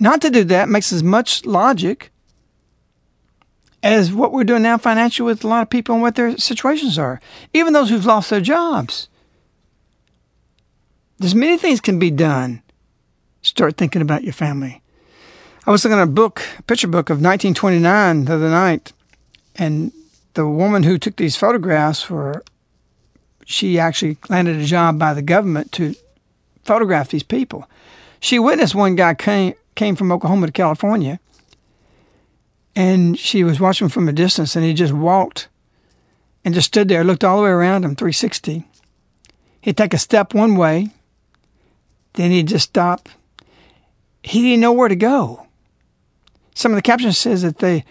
Not 0.00 0.20
to 0.22 0.30
do 0.30 0.42
that 0.44 0.68
makes 0.68 0.92
as 0.92 1.02
much 1.02 1.46
logic 1.46 2.10
as 3.84 4.12
what 4.12 4.32
we're 4.32 4.42
doing 4.42 4.62
now 4.62 4.78
financially 4.78 5.26
with 5.26 5.44
a 5.44 5.48
lot 5.48 5.62
of 5.62 5.70
people 5.70 5.94
and 5.94 6.02
what 6.02 6.16
their 6.16 6.36
situations 6.36 6.98
are, 6.98 7.20
even 7.54 7.72
those 7.72 7.88
who've 7.88 8.04
lost 8.04 8.30
their 8.30 8.40
jobs. 8.40 9.08
There's 11.18 11.36
many 11.36 11.56
things 11.56 11.80
can 11.80 12.00
be 12.00 12.10
done. 12.10 12.62
Start 13.46 13.76
thinking 13.76 14.02
about 14.02 14.24
your 14.24 14.32
family. 14.32 14.82
I 15.68 15.70
was 15.70 15.84
looking 15.84 16.00
at 16.00 16.02
a 16.02 16.10
book, 16.10 16.42
a 16.58 16.62
picture 16.62 16.88
book 16.88 17.10
of 17.10 17.22
1929 17.22 18.24
the 18.24 18.34
other 18.34 18.50
night, 18.50 18.92
and 19.54 19.92
the 20.34 20.48
woman 20.48 20.82
who 20.82 20.98
took 20.98 21.14
these 21.14 21.36
photographs 21.36 22.10
were 22.10 22.42
she 23.44 23.78
actually 23.78 24.18
landed 24.28 24.56
a 24.56 24.64
job 24.64 24.98
by 24.98 25.14
the 25.14 25.22
government 25.22 25.70
to 25.72 25.94
photograph 26.64 27.10
these 27.10 27.22
people. 27.22 27.70
She 28.18 28.40
witnessed 28.40 28.74
one 28.74 28.96
guy 28.96 29.14
came 29.14 29.54
came 29.76 29.94
from 29.94 30.10
Oklahoma 30.10 30.46
to 30.46 30.52
California, 30.52 31.20
and 32.74 33.16
she 33.16 33.44
was 33.44 33.60
watching 33.60 33.88
from 33.88 34.08
a 34.08 34.12
distance, 34.12 34.56
and 34.56 34.64
he 34.64 34.74
just 34.74 34.92
walked 34.92 35.46
and 36.44 36.52
just 36.52 36.66
stood 36.66 36.88
there, 36.88 37.04
looked 37.04 37.22
all 37.22 37.36
the 37.36 37.44
way 37.44 37.50
around 37.50 37.84
him, 37.84 37.94
360. 37.94 38.64
He'd 39.60 39.76
take 39.76 39.94
a 39.94 39.98
step 39.98 40.34
one 40.34 40.56
way, 40.56 40.88
then 42.14 42.32
he'd 42.32 42.48
just 42.48 42.70
stop. 42.70 43.08
He 44.26 44.42
didn't 44.42 44.60
know 44.60 44.72
where 44.72 44.88
to 44.88 44.96
go. 44.96 45.46
Some 46.52 46.72
of 46.72 46.76
the 46.76 46.82
captions 46.82 47.16
says 47.16 47.42
that 47.42 47.58
they 47.58 47.84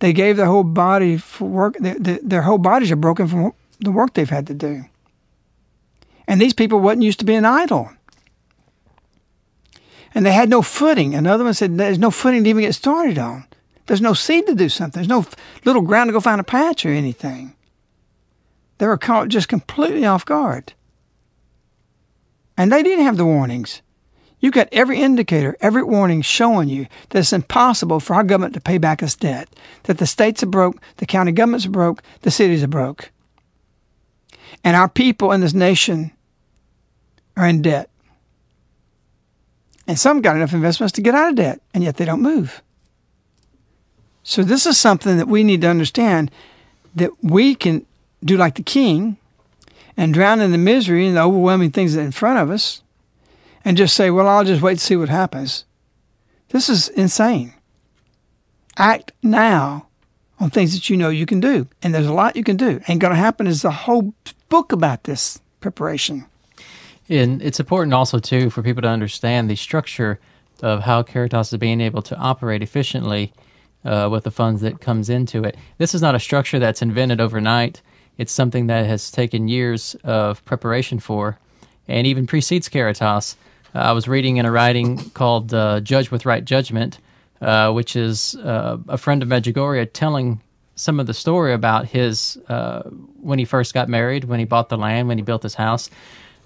they 0.00 0.12
gave 0.12 0.36
their 0.36 0.46
whole 0.46 0.62
body 0.62 1.16
for 1.16 1.48
work. 1.48 1.76
Their, 1.80 1.96
their 1.98 2.42
whole 2.42 2.58
bodies 2.58 2.90
are 2.90 2.96
broken 2.96 3.26
from 3.26 3.54
the 3.80 3.90
work 3.90 4.12
they've 4.12 4.28
had 4.28 4.46
to 4.48 4.54
do. 4.54 4.84
And 6.26 6.42
these 6.42 6.52
people 6.52 6.78
wasn't 6.78 7.04
used 7.04 7.20
to 7.20 7.24
being 7.24 7.46
idle. 7.46 7.90
And 10.14 10.26
they 10.26 10.32
had 10.32 10.50
no 10.50 10.60
footing. 10.60 11.14
Another 11.14 11.42
one 11.42 11.54
said, 11.54 11.78
There's 11.78 11.98
no 11.98 12.10
footing 12.10 12.44
to 12.44 12.50
even 12.50 12.64
get 12.64 12.74
started 12.74 13.16
on. 13.16 13.46
There's 13.86 14.02
no 14.02 14.12
seed 14.12 14.46
to 14.46 14.54
do 14.54 14.68
something. 14.68 15.00
There's 15.00 15.08
no 15.08 15.24
little 15.64 15.80
ground 15.80 16.08
to 16.08 16.12
go 16.12 16.20
find 16.20 16.40
a 16.40 16.44
patch 16.44 16.84
or 16.84 16.90
anything. 16.90 17.54
They 18.76 18.86
were 18.86 18.98
caught 18.98 19.28
just 19.28 19.48
completely 19.48 20.04
off 20.04 20.26
guard. 20.26 20.74
And 22.58 22.70
they 22.70 22.82
didn't 22.82 23.06
have 23.06 23.16
the 23.16 23.24
warnings. 23.24 23.80
You 24.40 24.50
got 24.50 24.68
every 24.70 25.00
indicator, 25.00 25.56
every 25.60 25.82
warning 25.82 26.22
showing 26.22 26.68
you 26.68 26.86
that 27.10 27.18
it's 27.18 27.32
impossible 27.32 27.98
for 27.98 28.14
our 28.14 28.22
government 28.22 28.54
to 28.54 28.60
pay 28.60 28.78
back 28.78 29.02
its 29.02 29.16
debt, 29.16 29.48
that 29.84 29.98
the 29.98 30.06
states 30.06 30.42
are 30.42 30.46
broke, 30.46 30.80
the 30.98 31.06
county 31.06 31.32
governments 31.32 31.66
are 31.66 31.70
broke, 31.70 32.02
the 32.22 32.30
cities 32.30 32.62
are 32.62 32.68
broke. 32.68 33.10
And 34.62 34.76
our 34.76 34.88
people 34.88 35.32
in 35.32 35.40
this 35.40 35.54
nation 35.54 36.12
are 37.36 37.46
in 37.46 37.62
debt. 37.62 37.90
And 39.86 39.98
some 39.98 40.20
got 40.20 40.36
enough 40.36 40.52
investments 40.52 40.92
to 40.92 41.02
get 41.02 41.14
out 41.14 41.30
of 41.30 41.36
debt, 41.36 41.60
and 41.74 41.82
yet 41.82 41.96
they 41.96 42.04
don't 42.04 42.22
move. 42.22 42.62
So, 44.22 44.42
this 44.42 44.66
is 44.66 44.76
something 44.76 45.16
that 45.16 45.28
we 45.28 45.42
need 45.42 45.62
to 45.62 45.68
understand 45.68 46.30
that 46.94 47.10
we 47.24 47.54
can 47.54 47.86
do 48.22 48.36
like 48.36 48.56
the 48.56 48.62
king 48.62 49.16
and 49.96 50.12
drown 50.12 50.40
in 50.40 50.52
the 50.52 50.58
misery 50.58 51.06
and 51.06 51.16
the 51.16 51.22
overwhelming 51.22 51.70
things 51.70 51.96
in 51.96 52.12
front 52.12 52.38
of 52.38 52.50
us 52.50 52.82
and 53.64 53.76
just 53.76 53.94
say, 53.94 54.10
well, 54.10 54.28
I'll 54.28 54.44
just 54.44 54.62
wait 54.62 54.78
to 54.78 54.84
see 54.84 54.96
what 54.96 55.08
happens. 55.08 55.64
This 56.50 56.68
is 56.68 56.88
insane. 56.88 57.54
Act 58.76 59.12
now 59.22 59.88
on 60.40 60.50
things 60.50 60.72
that 60.74 60.88
you 60.88 60.96
know 60.96 61.08
you 61.08 61.26
can 61.26 61.40
do. 61.40 61.66
And 61.82 61.94
there's 61.94 62.06
a 62.06 62.12
lot 62.12 62.36
you 62.36 62.44
can 62.44 62.56
do. 62.56 62.80
Ain't 62.88 63.00
going 63.00 63.12
to 63.12 63.16
happen 63.16 63.46
is 63.46 63.64
a 63.64 63.70
whole 63.70 64.14
book 64.48 64.72
about 64.72 65.04
this 65.04 65.40
preparation. 65.60 66.26
And 67.08 67.42
it's 67.42 67.58
important 67.60 67.94
also, 67.94 68.18
too, 68.18 68.50
for 68.50 68.62
people 68.62 68.82
to 68.82 68.88
understand 68.88 69.50
the 69.50 69.56
structure 69.56 70.20
of 70.62 70.82
how 70.82 71.02
Caritas 71.02 71.52
is 71.52 71.58
being 71.58 71.80
able 71.80 72.02
to 72.02 72.16
operate 72.16 72.62
efficiently 72.62 73.32
uh, 73.84 74.08
with 74.10 74.24
the 74.24 74.30
funds 74.30 74.60
that 74.60 74.80
comes 74.80 75.08
into 75.08 75.44
it. 75.44 75.56
This 75.78 75.94
is 75.94 76.02
not 76.02 76.14
a 76.14 76.20
structure 76.20 76.58
that's 76.58 76.82
invented 76.82 77.20
overnight. 77.20 77.80
It's 78.18 78.32
something 78.32 78.66
that 78.66 78.86
has 78.86 79.10
taken 79.10 79.48
years 79.48 79.96
of 80.04 80.44
preparation 80.44 80.98
for 80.98 81.38
and 81.86 82.06
even 82.06 82.26
precedes 82.26 82.68
Caritas. 82.68 83.36
I 83.78 83.92
was 83.92 84.08
reading 84.08 84.36
in 84.38 84.46
a 84.46 84.50
writing 84.50 85.10
called 85.10 85.54
uh, 85.54 85.80
Judge 85.80 86.10
with 86.10 86.26
Right 86.26 86.44
Judgment, 86.44 86.98
uh, 87.40 87.72
which 87.72 87.96
is 87.96 88.34
uh, 88.36 88.78
a 88.88 88.98
friend 88.98 89.22
of 89.22 89.28
Medjugorje 89.28 89.90
telling 89.92 90.40
some 90.74 91.00
of 91.00 91.06
the 91.06 91.14
story 91.14 91.52
about 91.52 91.86
his 91.86 92.38
uh, 92.48 92.82
when 93.20 93.38
he 93.38 93.44
first 93.44 93.74
got 93.74 93.88
married, 93.88 94.24
when 94.24 94.38
he 94.38 94.44
bought 94.44 94.68
the 94.68 94.78
land, 94.78 95.08
when 95.08 95.18
he 95.18 95.22
built 95.22 95.42
his 95.42 95.54
house. 95.54 95.90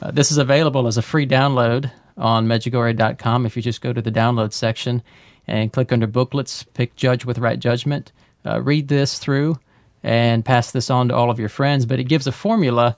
Uh, 0.00 0.10
this 0.10 0.30
is 0.30 0.38
available 0.38 0.86
as 0.86 0.96
a 0.96 1.02
free 1.02 1.26
download 1.26 1.90
on 2.16 2.46
Medjugorje.com 2.46 3.46
if 3.46 3.56
you 3.56 3.62
just 3.62 3.80
go 3.80 3.92
to 3.92 4.02
the 4.02 4.12
download 4.12 4.52
section 4.52 5.02
and 5.46 5.72
click 5.72 5.92
under 5.92 6.06
booklets, 6.06 6.62
pick 6.74 6.94
Judge 6.96 7.24
with 7.24 7.38
Right 7.38 7.58
Judgment. 7.58 8.12
Read 8.44 8.88
this 8.88 9.18
through 9.18 9.58
and 10.02 10.44
pass 10.44 10.72
this 10.72 10.90
on 10.90 11.08
to 11.08 11.14
all 11.14 11.30
of 11.30 11.38
your 11.38 11.48
friends. 11.48 11.86
But 11.86 12.00
it 12.00 12.04
gives 12.04 12.26
a 12.26 12.32
formula 12.32 12.96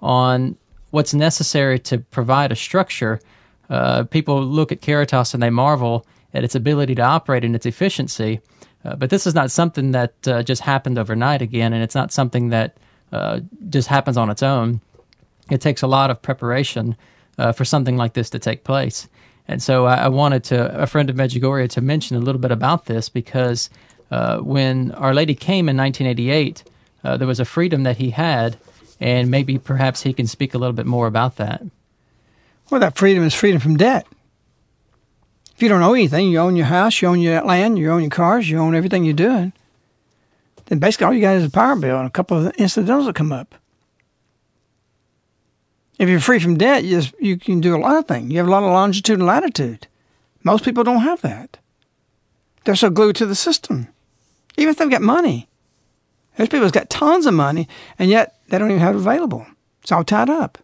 on 0.00 0.56
what's 0.90 1.14
necessary 1.14 1.78
to 1.80 1.98
provide 1.98 2.52
a 2.52 2.56
structure. 2.56 3.20
Uh, 3.68 4.04
people 4.04 4.42
look 4.42 4.72
at 4.72 4.80
Caritas 4.80 5.34
and 5.34 5.42
they 5.42 5.50
marvel 5.50 6.06
at 6.34 6.44
its 6.44 6.54
ability 6.54 6.94
to 6.94 7.02
operate 7.02 7.44
and 7.44 7.54
its 7.54 7.66
efficiency. 7.66 8.40
Uh, 8.84 8.94
but 8.94 9.10
this 9.10 9.26
is 9.26 9.34
not 9.34 9.50
something 9.50 9.92
that 9.92 10.28
uh, 10.28 10.42
just 10.42 10.62
happened 10.62 10.98
overnight 10.98 11.42
again, 11.42 11.72
and 11.72 11.82
it's 11.82 11.94
not 11.94 12.12
something 12.12 12.50
that 12.50 12.76
uh, 13.12 13.40
just 13.68 13.88
happens 13.88 14.16
on 14.16 14.30
its 14.30 14.42
own 14.42 14.80
it 15.50 15.60
takes 15.60 15.82
a 15.82 15.86
lot 15.86 16.10
of 16.10 16.20
preparation 16.20 16.96
uh, 17.38 17.52
for 17.52 17.64
something 17.64 17.96
like 17.96 18.14
this 18.14 18.30
to 18.30 18.38
take 18.38 18.64
place. 18.64 19.08
And 19.48 19.62
so 19.62 19.86
I, 19.86 19.96
I, 19.96 20.08
wanted 20.08 20.42
to, 20.44 20.82
a 20.82 20.86
friend 20.86 21.08
of 21.08 21.16
Medjugorje, 21.16 21.70
to 21.70 21.80
mention 21.80 22.16
a 22.16 22.20
little 22.20 22.40
bit 22.40 22.50
about 22.50 22.86
this 22.86 23.08
because 23.08 23.70
uh, 24.10 24.38
when 24.38 24.92
Our 24.92 25.14
Lady 25.14 25.34
came 25.34 25.68
in 25.68 25.76
1988, 25.76 26.64
uh, 27.04 27.16
there 27.16 27.28
was 27.28 27.38
a 27.38 27.44
freedom 27.44 27.84
that 27.84 27.96
he 27.96 28.10
had, 28.10 28.56
and 29.00 29.30
maybe 29.30 29.58
perhaps 29.58 30.02
he 30.02 30.12
can 30.12 30.26
speak 30.26 30.54
a 30.54 30.58
little 30.58 30.72
bit 30.72 30.86
more 30.86 31.06
about 31.06 31.36
that. 31.36 31.62
Well, 32.70 32.80
that 32.80 32.96
freedom 32.96 33.24
is 33.24 33.34
freedom 33.34 33.60
from 33.60 33.76
debt. 33.76 34.06
If 35.54 35.62
you 35.62 35.68
don't 35.68 35.82
owe 35.82 35.94
anything, 35.94 36.28
you 36.28 36.38
own 36.38 36.56
your 36.56 36.66
house, 36.66 37.00
you 37.00 37.08
own 37.08 37.20
your 37.20 37.40
land, 37.42 37.78
you 37.78 37.90
own 37.90 38.02
your 38.02 38.10
cars, 38.10 38.50
you 38.50 38.58
own 38.58 38.74
everything 38.74 39.04
you're 39.04 39.14
doing, 39.14 39.52
then 40.66 40.78
basically 40.78 41.06
all 41.06 41.14
you 41.14 41.20
got 41.20 41.36
is 41.36 41.44
a 41.44 41.50
power 41.50 41.76
bill 41.76 41.98
and 41.98 42.06
a 42.06 42.10
couple 42.10 42.46
of 42.46 42.54
incidentals 42.56 43.06
that 43.06 43.14
come 43.14 43.32
up. 43.32 43.54
If 45.98 46.08
you're 46.08 46.20
free 46.20 46.40
from 46.40 46.58
debt, 46.58 46.84
you, 46.84 47.00
just, 47.00 47.14
you 47.18 47.38
can 47.38 47.60
do 47.60 47.74
a 47.74 47.78
lot 47.78 47.96
of 47.96 48.06
things. 48.06 48.30
You 48.30 48.38
have 48.38 48.48
a 48.48 48.50
lot 48.50 48.62
of 48.62 48.70
longitude 48.70 49.18
and 49.18 49.26
latitude. 49.26 49.86
Most 50.44 50.64
people 50.64 50.84
don't 50.84 51.00
have 51.00 51.22
that. 51.22 51.56
They're 52.64 52.76
so 52.76 52.90
glued 52.90 53.16
to 53.16 53.26
the 53.26 53.34
system. 53.34 53.88
Even 54.58 54.72
if 54.72 54.76
they've 54.76 54.90
got 54.90 55.02
money. 55.02 55.48
There's 56.36 56.50
people 56.50 56.64
who've 56.64 56.72
got 56.72 56.90
tons 56.90 57.24
of 57.24 57.32
money, 57.32 57.66
and 57.98 58.10
yet 58.10 58.38
they 58.48 58.58
don't 58.58 58.70
even 58.70 58.80
have 58.80 58.94
it 58.94 58.98
available. 58.98 59.46
It's 59.82 59.92
all 59.92 60.04
tied 60.04 60.28
up. 60.28 60.58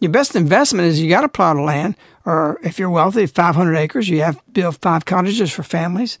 Your 0.00 0.12
best 0.12 0.36
investment 0.36 0.86
is 0.86 1.00
you 1.00 1.08
got 1.08 1.24
a 1.24 1.28
plot 1.28 1.56
of 1.56 1.64
land, 1.64 1.96
or 2.24 2.60
if 2.62 2.78
you're 2.78 2.90
wealthy, 2.90 3.26
500 3.26 3.76
acres, 3.76 4.08
you 4.08 4.22
have 4.22 4.40
build 4.52 4.76
five 4.80 5.04
cottages 5.04 5.52
for 5.52 5.62
families. 5.62 6.18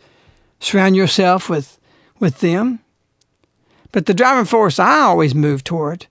Surround 0.58 0.96
yourself 0.96 1.48
with, 1.48 1.78
with 2.18 2.40
them. 2.40 2.80
But 3.92 4.06
the 4.06 4.14
driving 4.14 4.44
force 4.44 4.78
I 4.78 5.00
always 5.00 5.34
moved 5.34 5.64
toward 5.64 6.06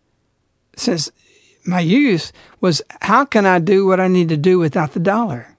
since 0.75 1.11
my 1.65 1.81
youth 1.81 2.31
was 2.61 2.81
how 3.01 3.25
can 3.25 3.45
I 3.45 3.59
do 3.59 3.85
what 3.85 3.99
I 3.99 4.07
need 4.07 4.29
to 4.29 4.37
do 4.37 4.57
without 4.57 4.93
the 4.93 4.99
dollar? 4.99 5.55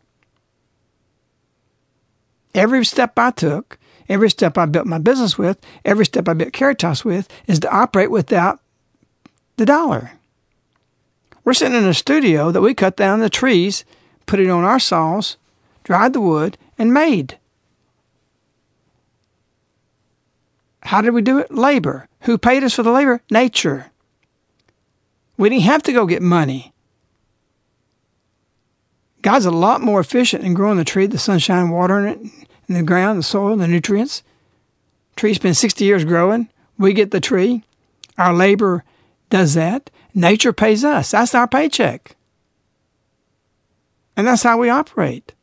Every 2.54 2.84
step 2.84 3.18
I 3.18 3.30
took, 3.30 3.78
every 4.08 4.30
step 4.30 4.56
I 4.56 4.64
built 4.64 4.86
my 4.86 4.98
business 4.98 5.36
with, 5.36 5.58
every 5.84 6.06
step 6.06 6.28
I 6.28 6.32
built 6.32 6.54
Caritas 6.54 7.04
with 7.04 7.28
is 7.46 7.60
to 7.60 7.70
operate 7.70 8.10
without 8.10 8.60
the 9.56 9.66
dollar. 9.66 10.17
We're 11.48 11.54
sitting 11.54 11.78
in 11.78 11.86
a 11.86 11.94
studio 11.94 12.50
that 12.50 12.60
we 12.60 12.74
cut 12.74 12.94
down 12.94 13.20
the 13.20 13.30
trees, 13.30 13.86
put 14.26 14.38
it 14.38 14.50
on 14.50 14.64
our 14.64 14.78
saws, 14.78 15.38
dried 15.82 16.12
the 16.12 16.20
wood, 16.20 16.58
and 16.76 16.92
made. 16.92 17.38
How 20.82 21.00
did 21.00 21.14
we 21.14 21.22
do 21.22 21.38
it? 21.38 21.50
Labor. 21.50 22.06
Who 22.24 22.36
paid 22.36 22.64
us 22.64 22.74
for 22.74 22.82
the 22.82 22.92
labor? 22.92 23.22
Nature. 23.30 23.86
We 25.38 25.48
didn't 25.48 25.62
have 25.62 25.82
to 25.84 25.92
go 25.94 26.04
get 26.04 26.20
money. 26.20 26.74
God's 29.22 29.46
a 29.46 29.50
lot 29.50 29.80
more 29.80 30.00
efficient 30.00 30.44
in 30.44 30.52
growing 30.52 30.76
the 30.76 30.84
tree, 30.84 31.06
the 31.06 31.16
sunshine, 31.16 31.70
watering 31.70 32.08
it, 32.08 32.18
and 32.68 32.76
the 32.76 32.82
ground, 32.82 33.18
the 33.18 33.22
soil, 33.22 33.56
the 33.56 33.66
nutrients. 33.66 34.22
Tree 35.16 35.32
spends 35.32 35.58
60 35.58 35.82
years 35.82 36.04
growing. 36.04 36.50
We 36.76 36.92
get 36.92 37.10
the 37.10 37.20
tree. 37.20 37.64
Our 38.18 38.34
labor 38.34 38.84
does 39.30 39.54
that. 39.54 39.88
Nature 40.14 40.52
pays 40.52 40.84
us. 40.84 41.10
That's 41.10 41.34
our 41.34 41.46
paycheck. 41.46 42.16
And 44.16 44.26
that's 44.26 44.42
how 44.42 44.58
we 44.58 44.68
operate. 44.68 45.34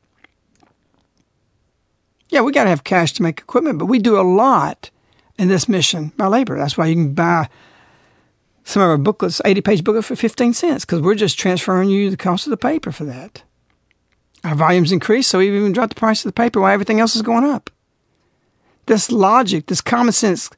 Yeah, 2.29 2.41
we 2.41 2.51
got 2.51 2.65
to 2.65 2.69
have 2.69 2.83
cash 2.83 3.13
to 3.13 3.23
make 3.23 3.39
equipment, 3.39 3.79
but 3.79 3.85
we 3.85 3.99
do 3.99 4.19
a 4.19 4.23
lot 4.23 4.89
in 5.37 5.47
this 5.47 5.69
mission 5.69 6.11
by 6.17 6.27
labor. 6.27 6.57
That's 6.57 6.77
why 6.77 6.87
you 6.87 6.95
can 6.95 7.13
buy 7.13 7.47
some 8.63 8.81
of 8.81 8.89
our 8.89 8.97
booklets, 8.97 9.41
80 9.45 9.61
page 9.61 9.83
booklet 9.83 10.05
for 10.05 10.15
15 10.15 10.53
cents, 10.53 10.83
because 10.85 11.01
we're 11.01 11.15
just 11.15 11.39
transferring 11.39 11.89
you 11.89 12.09
the 12.09 12.17
cost 12.17 12.47
of 12.47 12.51
the 12.51 12.57
paper 12.57 12.91
for 12.91 13.05
that. 13.05 13.43
Our 14.43 14.55
volumes 14.55 14.91
increase, 14.91 15.27
so 15.27 15.39
we've 15.39 15.53
even 15.53 15.71
dropped 15.71 15.95
the 15.95 15.99
price 15.99 16.25
of 16.25 16.29
the 16.29 16.33
paper 16.33 16.59
while 16.59 16.73
everything 16.73 16.99
else 16.99 17.15
is 17.15 17.21
going 17.21 17.43
up. 17.43 17.69
This 18.87 19.11
logic, 19.11 19.67
this 19.67 19.81
common 19.81 20.13
sense 20.13 20.49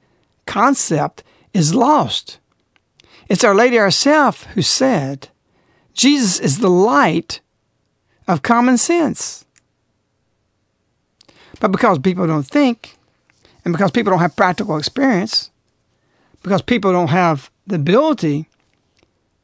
concept 0.45 1.23
is 1.53 1.75
lost. 1.75 2.39
It's 3.29 3.43
Our 3.43 3.55
Lady 3.55 3.77
herself 3.77 4.43
who 4.53 4.61
said, 4.61 5.29
Jesus 5.93 6.39
is 6.39 6.59
the 6.59 6.69
light 6.69 7.41
of 8.27 8.41
common 8.41 8.77
sense. 8.77 9.45
But 11.59 11.71
because 11.71 11.99
people 11.99 12.27
don't 12.27 12.45
think, 12.45 12.97
and 13.65 13.73
because 13.73 13.91
people 13.91 14.11
don't 14.11 14.19
have 14.19 14.35
practical 14.35 14.77
experience, 14.77 15.49
because 16.43 16.61
people 16.61 16.91
don't 16.91 17.09
have 17.09 17.49
the 17.65 17.75
ability, 17.75 18.47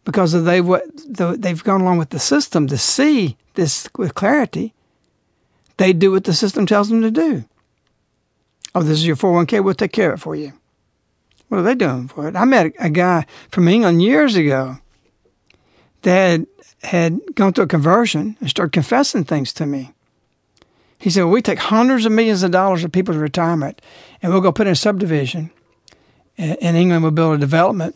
because 0.05 0.31
they 0.31 0.61
they've 0.61 1.63
gone 1.63 1.81
along 1.81 1.97
with 1.97 2.11
the 2.11 2.19
system 2.19 2.67
to 2.67 2.77
see 2.77 3.35
this 3.55 3.89
with 3.97 4.15
clarity, 4.15 4.73
they 5.77 5.91
do 5.91 6.11
what 6.11 6.25
the 6.25 6.33
system 6.33 6.65
tells 6.65 6.89
them 6.89 7.01
to 7.01 7.11
do. 7.11 7.45
Oh, 8.75 8.83
this 8.83 8.99
is 8.99 9.07
your 9.07 9.15
401k, 9.15 9.63
we'll 9.63 9.73
take 9.73 9.91
care 9.91 10.13
of 10.13 10.19
it 10.19 10.21
for 10.21 10.35
you. 10.35 10.53
What 11.47 11.59
are 11.59 11.63
they 11.63 11.75
doing 11.75 12.07
for 12.07 12.27
it? 12.27 12.35
I 12.35 12.45
met 12.45 12.73
a 12.79 12.89
guy 12.89 13.25
from 13.49 13.67
England 13.67 14.01
years 14.01 14.35
ago 14.35 14.77
that 16.01 16.41
had 16.83 17.19
gone 17.35 17.53
through 17.53 17.65
a 17.65 17.67
conversion 17.67 18.37
and 18.39 18.49
started 18.49 18.73
confessing 18.73 19.23
things 19.23 19.53
to 19.53 19.65
me. 19.65 19.93
He 20.97 21.09
said, 21.09 21.23
well, 21.23 21.33
We 21.33 21.41
take 21.41 21.59
hundreds 21.59 22.05
of 22.05 22.11
millions 22.11 22.43
of 22.43 22.51
dollars 22.51 22.83
of 22.83 22.91
people's 22.91 23.17
retirement 23.17 23.81
and 24.21 24.31
we'll 24.31 24.41
go 24.41 24.51
put 24.51 24.67
in 24.67 24.73
a 24.73 24.75
subdivision. 24.75 25.51
In 26.37 26.75
England, 26.75 27.03
we'll 27.03 27.11
build 27.11 27.35
a 27.35 27.37
development. 27.37 27.95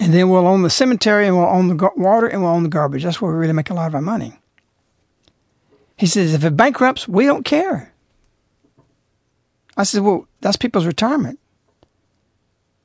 And 0.00 0.12
then 0.12 0.28
we'll 0.28 0.48
own 0.48 0.62
the 0.62 0.70
cemetery 0.70 1.26
and 1.26 1.36
we'll 1.36 1.46
own 1.46 1.68
the 1.68 1.90
water 1.96 2.26
and 2.26 2.42
we'll 2.42 2.50
own 2.50 2.64
the 2.64 2.68
garbage. 2.68 3.04
That's 3.04 3.20
where 3.20 3.30
we 3.30 3.38
really 3.38 3.52
make 3.52 3.70
a 3.70 3.74
lot 3.74 3.86
of 3.86 3.94
our 3.94 4.02
money. 4.02 4.32
He 5.96 6.06
says, 6.06 6.34
If 6.34 6.44
it 6.44 6.56
bankrupts, 6.56 7.06
we 7.06 7.26
don't 7.26 7.44
care. 7.44 7.92
I 9.76 9.84
said, 9.84 10.02
Well, 10.02 10.26
that's 10.40 10.56
people's 10.56 10.86
retirement. 10.86 11.38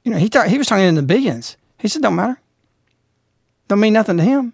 You 0.08 0.14
know, 0.14 0.20
he, 0.20 0.30
thought, 0.30 0.48
he 0.48 0.58
was 0.58 0.68
talking 0.68 0.86
in 0.86 0.96
the 0.96 1.02
billions. 1.02 1.58
He 1.80 1.90
said, 1.90 2.02
Don't 2.02 2.16
matter. 2.16 2.40
Don't 3.68 3.82
mean 3.82 3.92
nothing 3.92 4.16
to 4.16 4.24
him. 4.24 4.54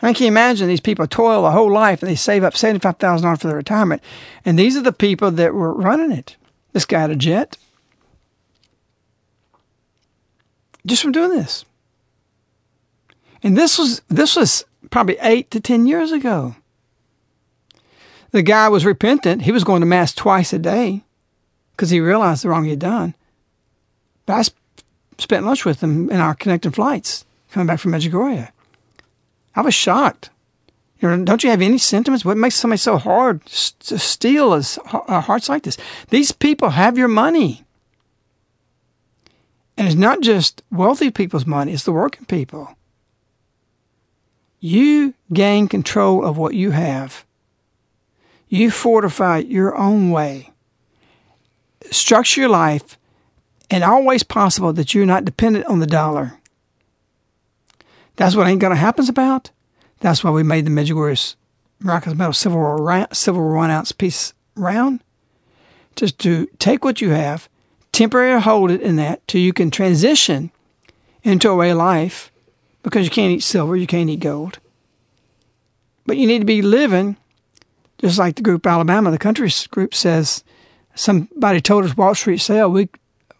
I 0.00 0.14
can 0.14 0.24
you 0.24 0.28
imagine 0.28 0.68
these 0.68 0.80
people 0.80 1.06
toil 1.06 1.44
a 1.44 1.50
whole 1.50 1.70
life 1.70 2.00
and 2.00 2.10
they 2.10 2.14
save 2.14 2.44
up 2.44 2.54
$75,000 2.54 3.38
for 3.38 3.46
their 3.46 3.56
retirement? 3.58 4.02
And 4.46 4.58
these 4.58 4.74
are 4.74 4.80
the 4.80 4.90
people 4.90 5.30
that 5.32 5.52
were 5.52 5.74
running 5.74 6.12
it. 6.12 6.38
This 6.72 6.86
guy 6.86 7.02
had 7.02 7.10
a 7.10 7.16
jet. 7.16 7.58
Just 10.86 11.02
from 11.02 11.12
doing 11.12 11.28
this. 11.28 11.66
And 13.42 13.54
this 13.54 13.78
was 13.78 14.00
this 14.08 14.34
was 14.34 14.64
probably 14.88 15.18
eight 15.20 15.50
to 15.50 15.60
ten 15.60 15.86
years 15.86 16.10
ago. 16.10 16.56
The 18.30 18.40
guy 18.40 18.70
was 18.70 18.86
repentant. 18.86 19.42
He 19.42 19.52
was 19.52 19.64
going 19.64 19.80
to 19.80 19.86
mass 19.86 20.14
twice 20.14 20.54
a 20.54 20.58
day 20.58 21.02
because 21.72 21.90
he 21.90 22.00
realized 22.00 22.44
the 22.44 22.48
wrong 22.48 22.64
he 22.64 22.70
had 22.70 22.78
done. 22.78 23.14
But 24.28 24.34
I 24.34 24.42
spent 25.16 25.46
lunch 25.46 25.64
with 25.64 25.82
him 25.82 26.10
in 26.10 26.20
our 26.20 26.34
connecting 26.34 26.70
flights 26.70 27.24
coming 27.50 27.66
back 27.66 27.80
from 27.80 27.92
Medjugorje. 27.92 28.50
I 29.56 29.60
was 29.62 29.72
shocked. 29.72 30.28
You 31.00 31.08
know, 31.08 31.24
don't 31.24 31.42
you 31.42 31.48
have 31.48 31.62
any 31.62 31.78
sentiments? 31.78 32.26
What 32.26 32.36
makes 32.36 32.56
somebody 32.56 32.76
so 32.76 32.98
hard 32.98 33.42
to 33.46 33.98
steal 33.98 34.52
uh, 34.52 35.20
hearts 35.22 35.48
like 35.48 35.62
this? 35.62 35.78
These 36.10 36.32
people 36.32 36.68
have 36.68 36.98
your 36.98 37.08
money. 37.08 37.64
And 39.78 39.86
it's 39.86 39.96
not 39.96 40.20
just 40.20 40.62
wealthy 40.70 41.10
people's 41.10 41.46
money, 41.46 41.72
it's 41.72 41.84
the 41.84 41.92
working 41.92 42.26
people. 42.26 42.76
You 44.60 45.14
gain 45.32 45.68
control 45.68 46.22
of 46.22 46.36
what 46.36 46.52
you 46.52 46.72
have. 46.72 47.24
You 48.50 48.70
fortify 48.70 49.38
your 49.38 49.74
own 49.74 50.10
way. 50.10 50.50
Structure 51.90 52.42
your 52.42 52.50
life 52.50 52.98
and 53.70 53.84
always 53.84 54.22
possible 54.22 54.72
that 54.72 54.94
you're 54.94 55.06
not 55.06 55.24
dependent 55.24 55.66
on 55.66 55.80
the 55.80 55.86
dollar. 55.86 56.38
That's 58.16 58.34
what 58.34 58.46
ain't 58.48 58.60
going 58.60 58.72
to 58.72 58.76
happen 58.76 59.08
about. 59.08 59.50
That's 60.00 60.24
why 60.24 60.30
we 60.30 60.42
made 60.42 60.64
the 60.64 60.70
Medjugorje 60.70 61.36
Miraculous 61.80 62.18
Medal 62.18 62.32
Silver 62.32 62.76
round, 62.76 63.16
silver 63.16 63.54
one 63.54 63.70
ounce 63.70 63.92
piece 63.92 64.34
round. 64.56 65.00
Just 65.96 66.18
to 66.20 66.46
take 66.58 66.84
what 66.84 67.00
you 67.00 67.10
have, 67.10 67.48
temporarily 67.92 68.42
hold 68.42 68.70
it 68.70 68.80
in 68.80 68.96
that 68.96 69.26
till 69.28 69.40
you 69.40 69.52
can 69.52 69.70
transition 69.70 70.50
into 71.22 71.50
a 71.50 71.56
way 71.56 71.70
of 71.70 71.78
life 71.78 72.32
because 72.82 73.04
you 73.04 73.10
can't 73.10 73.32
eat 73.32 73.42
silver, 73.42 73.76
you 73.76 73.86
can't 73.86 74.10
eat 74.10 74.20
gold. 74.20 74.58
But 76.06 76.16
you 76.16 76.26
need 76.26 76.38
to 76.40 76.44
be 76.44 76.62
living 76.62 77.16
just 77.98 78.18
like 78.18 78.36
the 78.36 78.42
group 78.42 78.66
Alabama, 78.66 79.10
the 79.10 79.18
country 79.18 79.50
group 79.70 79.94
says 79.94 80.44
somebody 80.94 81.60
told 81.60 81.84
us 81.84 81.96
Wall 81.96 82.14
Street 82.14 82.38
sale. 82.38 82.70
We 82.70 82.88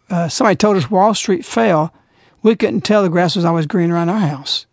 uh, 0.09 0.27
somebody 0.27 0.55
told 0.55 0.77
us 0.77 0.89
Wall 0.89 1.13
Street 1.13 1.45
fell. 1.45 1.93
We 2.41 2.55
couldn't 2.55 2.81
tell 2.81 3.03
the 3.03 3.09
grass 3.09 3.35
was 3.35 3.45
always 3.45 3.65
green 3.65 3.91
around 3.91 4.09
our 4.09 4.19
house. 4.19 4.65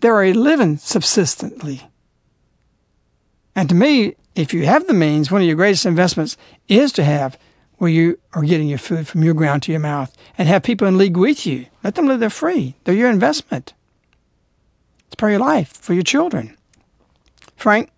They're 0.00 0.14
already 0.14 0.32
living 0.32 0.76
subsistently. 0.78 1.82
And 3.54 3.68
to 3.68 3.74
me, 3.74 4.14
if 4.34 4.54
you 4.54 4.66
have 4.66 4.86
the 4.86 4.94
means, 4.94 5.30
one 5.30 5.40
of 5.40 5.46
your 5.46 5.56
greatest 5.56 5.84
investments 5.84 6.36
is 6.68 6.92
to 6.92 7.04
have 7.04 7.38
where 7.78 7.90
you 7.90 8.18
are 8.32 8.42
getting 8.42 8.68
your 8.68 8.78
food 8.78 9.06
from 9.06 9.24
your 9.24 9.34
ground 9.34 9.62
to 9.64 9.72
your 9.72 9.80
mouth 9.80 10.16
and 10.36 10.48
have 10.48 10.62
people 10.62 10.86
in 10.86 10.98
league 10.98 11.16
with 11.16 11.46
you. 11.46 11.66
Let 11.82 11.94
them 11.94 12.06
live 12.06 12.20
there 12.20 12.30
free. 12.30 12.76
They're 12.84 12.94
your 12.94 13.10
investment. 13.10 13.74
It's 15.06 15.14
part 15.14 15.32
of 15.32 15.38
your 15.38 15.46
life 15.46 15.76
for 15.76 15.94
your 15.94 16.02
children. 16.02 16.56
Frank? 17.56 17.90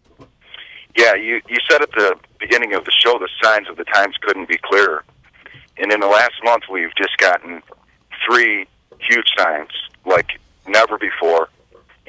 Yeah, 0.97 1.15
you, 1.15 1.41
you 1.49 1.57
said 1.71 1.83
at 1.83 1.91
the 1.93 2.17
beginning 2.39 2.75
of 2.75 2.85
the 2.85 2.93
show 2.93 3.19
the 3.19 3.29
signs 3.43 3.69
of 3.69 3.77
the 3.77 3.85
times 3.85 4.17
couldn't 4.21 4.49
be 4.49 4.59
clearer. 4.63 5.05
And 5.81 5.93
in 5.93 6.01
the 6.01 6.07
last 6.07 6.35
month, 6.45 6.65
we've 6.71 6.95
just 6.97 7.17
gotten 7.17 7.63
three 8.27 8.67
huge 9.01 9.29
signs 9.37 9.71
like 10.05 10.39
never 10.67 10.99
before 10.99 11.49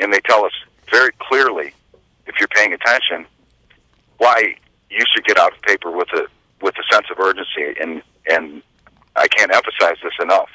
and 0.02 0.12
they 0.12 0.20
tell 0.22 0.44
us 0.44 0.52
very 0.90 1.12
clearly, 1.20 1.74
if 2.26 2.36
you're 2.40 2.50
paying 2.50 2.74
attention, 2.74 3.26
why 4.18 4.56
you 4.90 5.04
should 5.14 5.26
get 5.26 5.38
out 5.38 5.54
of 5.54 5.62
paper 5.62 5.92
with 5.92 6.10
a 6.14 6.28
with 6.62 6.76
a 6.78 6.94
sense 6.94 7.08
of 7.12 7.20
urgency. 7.20 7.80
And 7.80 8.02
and 8.30 8.62
I 9.16 9.28
can't 9.28 9.54
emphasize 9.54 9.98
this 10.04 10.14
enough. 10.22 10.50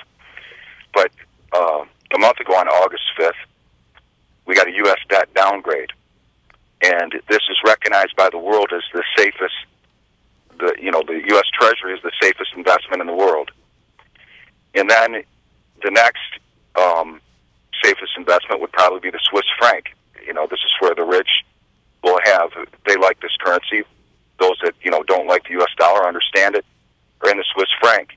But 0.92 1.11
uh, 1.52 1.85
a 2.14 2.18
month 2.18 2.40
ago, 2.40 2.55
on 2.55 2.68
August 2.68 3.05
fifth, 3.16 3.35
we 4.46 4.55
got 4.55 4.68
a 4.68 4.72
U.S. 4.72 4.98
debt 5.09 5.33
downgrade, 5.35 5.90
and 6.83 7.12
this 7.29 7.42
is 7.50 7.57
recognized 7.64 8.16
by 8.16 8.29
the 8.31 8.38
world 8.38 8.72
as 8.74 8.83
the 8.92 9.02
safest. 9.16 9.55
The 10.59 10.77
you 10.81 10.90
know 10.90 11.03
the 11.07 11.21
U.S. 11.29 11.45
Treasury 11.59 11.95
is 11.95 12.03
the 12.03 12.12
safest 12.21 12.51
investment 12.57 13.01
in 13.01 13.07
the 13.07 13.14
world. 13.14 13.51
And 14.75 14.90
then 14.90 15.23
the 15.83 15.90
next 15.90 16.40
um, 16.75 17.21
safest 17.83 18.12
investment 18.16 18.61
would 18.61 18.73
probably 18.73 19.01
be 19.01 19.11
the 19.11 19.21
Swiss 19.23 19.47
franc. 19.59 19.87
You 20.27 20.35
know, 20.35 20.47
this 20.51 20.61
is 20.61 20.73
where 20.81 20.95
the 20.95 21.05
rich 21.05 21.29
will 22.03 22.19
have 22.25 22.51
they 22.87 22.97
like 22.97 23.21
this 23.21 23.37
currency. 23.40 23.83
Those 24.38 24.57
that 24.62 24.75
you 24.83 24.90
know 24.90 25.03
don't 25.03 25.27
like 25.27 25.45
the 25.45 25.53
U.S. 25.53 25.73
dollar 25.77 26.07
understand 26.07 26.55
it 26.55 26.64
are 27.23 27.31
in 27.31 27.38
the 27.38 27.45
Swiss 27.55 27.69
franc, 27.81 28.11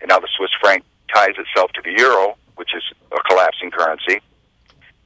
and 0.00 0.08
now 0.08 0.18
the 0.18 0.28
Swiss 0.36 0.50
franc 0.60 0.84
ties 1.12 1.34
itself 1.38 1.72
to 1.72 1.82
the 1.82 1.92
euro, 1.98 2.36
which 2.56 2.74
is 2.74 2.82
a 3.12 3.20
collapsing 3.28 3.70
currency, 3.70 4.20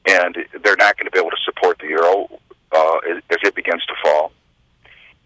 and 0.06 0.36
they're 0.62 0.76
not 0.76 0.96
going 0.96 1.06
to 1.06 1.10
be 1.10 1.18
able 1.18 1.30
to 1.30 1.42
support 1.44 1.78
the 1.78 1.88
euro 1.88 2.28
uh, 2.72 2.98
as 3.30 3.38
it 3.42 3.54
begins 3.54 3.84
to 3.86 3.94
fall. 4.02 4.32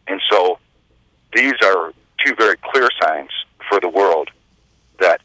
And 0.07 0.21
so, 0.31 0.59
these 1.35 1.55
are 1.63 1.93
two 2.25 2.35
very 2.35 2.57
clear 2.57 2.89
signs 3.03 3.31
for 3.69 3.81
the 3.81 3.89
world 3.89 4.31
that 4.99 5.21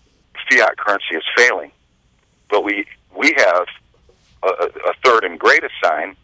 fiat 0.49 0.77
currency 0.77 1.15
is 1.15 1.23
failing. 1.35 1.71
But 2.49 2.63
we 2.63 2.85
we 3.15 3.33
have 3.37 3.67
a, 4.43 4.47
a 4.47 4.93
third 5.03 5.23
and 5.23 5.39
greatest 5.39 5.73
sign. 5.83 6.15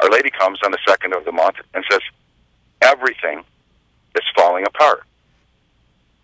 Our 0.00 0.10
Lady 0.10 0.30
comes 0.30 0.58
on 0.64 0.70
the 0.70 0.78
second 0.88 1.14
of 1.14 1.24
the 1.24 1.32
month 1.32 1.56
and 1.74 1.84
says, 1.90 2.00
everything 2.80 3.42
is 4.16 4.22
falling 4.34 4.66
apart. 4.66 5.04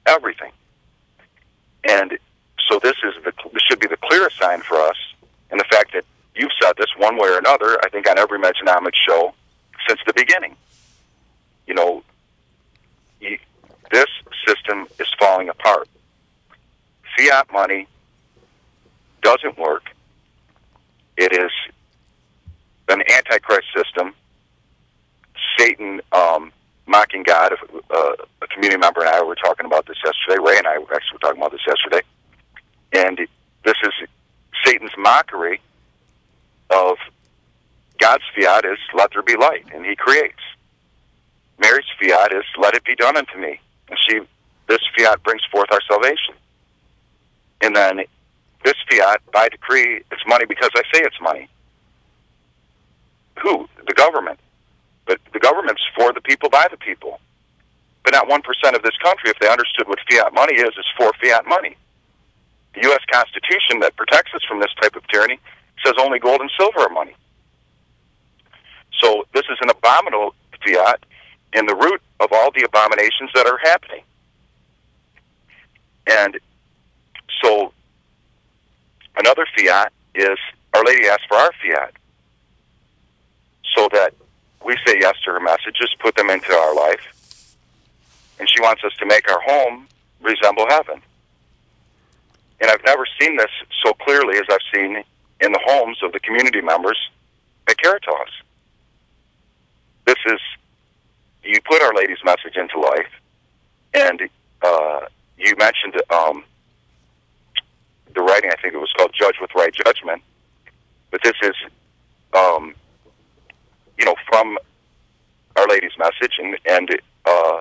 Everything. 0.07 0.53
And 1.89 2.19
so 2.69 2.79
this 2.83 2.97
is 3.05 3.15
the 3.25 3.33
this 3.53 3.63
should 3.69 3.81
be 3.81 3.87
the 3.87 3.99
clearest 3.99 4.39
sign 4.39 4.61
for 4.61 4.77
us, 4.77 4.97
and 5.51 5.61
the 5.61 5.65
fact 5.65 5.93
that 5.93 6.05
you've 6.35 6.51
said 6.61 6.73
this 6.77 6.91
one 6.97 7.17
way 7.17 7.29
or 7.29 7.39
another. 7.39 7.79
I 7.85 7.89
think 7.91 8.09
on 8.09 8.19
every 8.19 8.39
Mejanomics 8.39 8.97
show 9.07 9.35
since 9.89 10.01
the 10.07 10.13
beginning. 10.13 10.57
You 11.67 11.75
know, 11.75 12.03
this 13.21 14.07
system 14.47 14.87
is 14.99 15.09
falling 15.19 15.49
apart. 15.49 15.89
Fiat 17.17 17.51
money 17.53 17.87
doesn't 19.23 19.59
work. 19.59 19.85
It 21.17 21.33
is 21.33 21.51
an 22.89 23.03
antichrist 23.11 23.69
system. 23.75 24.15
Satan 25.59 26.01
um, 26.13 26.53
mocking 26.87 27.23
God. 27.23 27.55
Uh, 27.91 28.13
a 28.43 28.47
community 28.49 28.79
member 28.79 29.01
and 29.01 29.09
I 29.09 29.23
were 29.23 29.35
talking 29.35 29.67
about 29.67 29.87
this 29.87 29.97
yesterday. 30.05 30.43
Ray 30.43 30.59
and 30.59 30.67
I 30.67 30.75
actually 30.75 31.15
were 31.15 31.19
talking 31.19 31.39
about 31.41 31.53
this 31.53 31.67
yesterday. 31.67 32.03
And 32.93 33.19
this 33.65 33.77
is 33.83 34.09
Satan's 34.65 34.93
mockery 34.97 35.61
of 36.71 36.97
God's 37.99 38.25
fiat 38.35 38.65
is 38.65 38.79
let 38.95 39.11
there 39.13 39.23
be 39.23 39.37
light, 39.37 39.67
and 39.75 39.85
He 39.85 39.97
creates. 39.97 40.41
Mary's 41.59 41.87
fiat 42.01 42.33
is 42.33 42.45
let 42.59 42.75
it 42.75 42.85
be 42.85 42.95
done 42.95 43.17
unto 43.17 43.39
me, 43.39 43.61
and 43.89 43.99
she 44.07 44.21
this 44.69 44.81
fiat 44.97 45.23
brings 45.23 45.43
forth 45.51 45.71
our 45.71 45.81
salvation. 45.89 46.35
And 47.61 47.75
then 47.75 48.01
this 48.65 48.75
fiat, 48.91 49.21
by 49.33 49.49
decree, 49.49 50.03
it's 50.11 50.23
money 50.27 50.45
because 50.45 50.71
I 50.75 50.83
say 50.93 51.03
it's 51.03 51.21
money. 51.21 51.49
Who? 53.43 53.69
The 53.87 53.95
government. 53.95 54.41
But 55.07 55.21
the 55.33 55.39
government's 55.39 55.83
for 55.95 56.13
the 56.13 56.21
people, 56.21 56.51
by 56.51 56.67
the 56.71 56.77
people. 56.77 57.21
But 58.05 58.15
not 58.15 58.29
1% 58.29 58.41
of 58.75 58.83
this 58.83 58.97
country, 59.03 59.31
if 59.31 59.39
they 59.39 59.49
understood 59.49 59.89
what 59.89 59.99
fiat 60.11 60.35
money 60.35 60.55
is, 60.55 60.71
is 60.77 60.87
for 60.97 61.13
fiat 61.23 61.47
money. 61.47 61.77
The 62.75 62.83
U.S. 62.83 63.01
Constitution 63.11 63.81
that 63.81 63.97
protects 63.97 64.35
us 64.35 64.43
from 64.49 64.61
this 64.61 64.73
type 64.81 64.97
of 64.97 65.07
tyranny 65.09 65.39
says 65.85 65.95
only 65.99 66.19
gold 66.19 66.41
and 66.41 66.51
silver 66.59 66.81
are 66.81 66.89
money. 66.89 67.15
So 69.01 69.27
this 69.33 69.45
is 69.51 69.59
an 69.61 69.71
abominable 69.71 70.35
fiat 70.65 71.05
in 71.57 71.67
the 71.67 71.75
root 71.75 72.01
of 72.21 72.33
all 72.33 72.51
the 72.53 72.63
abominations 72.63 73.31
that 73.35 73.47
are 73.47 73.59
happening. 73.59 74.03
And 76.07 76.39
so 77.43 77.73
another 79.17 79.47
fiat 79.57 79.93
is 80.15 80.39
Our 80.75 80.85
Lady 80.85 81.09
asked 81.09 81.27
for 81.29 81.37
our 81.37 81.53
fiat 81.63 81.93
so 83.75 83.89
that 83.93 84.15
we 84.65 84.77
say 84.87 84.97
yes 85.01 85.15
to 85.25 85.33
her 85.33 85.41
messages, 85.41 85.95
put 85.99 86.15
them 86.17 86.31
into 86.31 86.53
our 86.53 86.75
life, 86.75 87.01
and 88.39 88.49
she 88.49 88.61
wants 88.61 88.83
us 88.85 88.93
to 88.99 89.07
make 89.07 89.31
our 89.31 89.41
home 89.41 89.87
resemble 90.21 90.67
heaven. 90.69 91.01
And 92.61 92.71
I've 92.71 92.85
never 92.85 93.07
seen 93.21 93.37
this 93.37 93.51
so 93.85 93.93
clearly 93.95 94.39
as 94.39 94.45
I've 94.51 94.59
seen 94.75 95.03
in 95.41 95.53
the 95.53 95.61
homes 95.65 95.99
of 96.03 96.13
the 96.13 96.21
community 96.21 96.61
members 96.61 96.99
at 97.69 97.77
Caritas. 97.79 98.33
This 100.07 100.17
is, 100.27 100.41
you 101.45 101.61
put 101.77 101.85
Our 101.85 101.95
Lady's 101.95 102.25
message 102.25 102.57
into 102.57 102.81
life, 102.81 103.11
and 103.93 104.23
uh, 104.63 105.01
you 105.37 105.55
mentioned 105.59 106.01
um, 106.11 106.43
the 108.15 108.23
writing, 108.23 108.51
I 108.51 108.61
think 108.63 108.73
it 108.73 108.79
was 108.79 108.93
called 108.97 109.13
Judge 109.13 109.35
with 109.41 109.51
Right 109.55 109.75
Judgment, 109.75 110.23
but 111.11 111.23
this 111.23 111.35
is, 111.43 111.55
um, 112.33 112.75
you 113.99 114.07
know, 114.07 114.15
from 114.27 114.57
Our 115.57 115.67
Lady's 115.69 115.93
message, 115.99 116.39
and, 116.39 116.57
and 116.67 116.89
uh, 117.27 117.61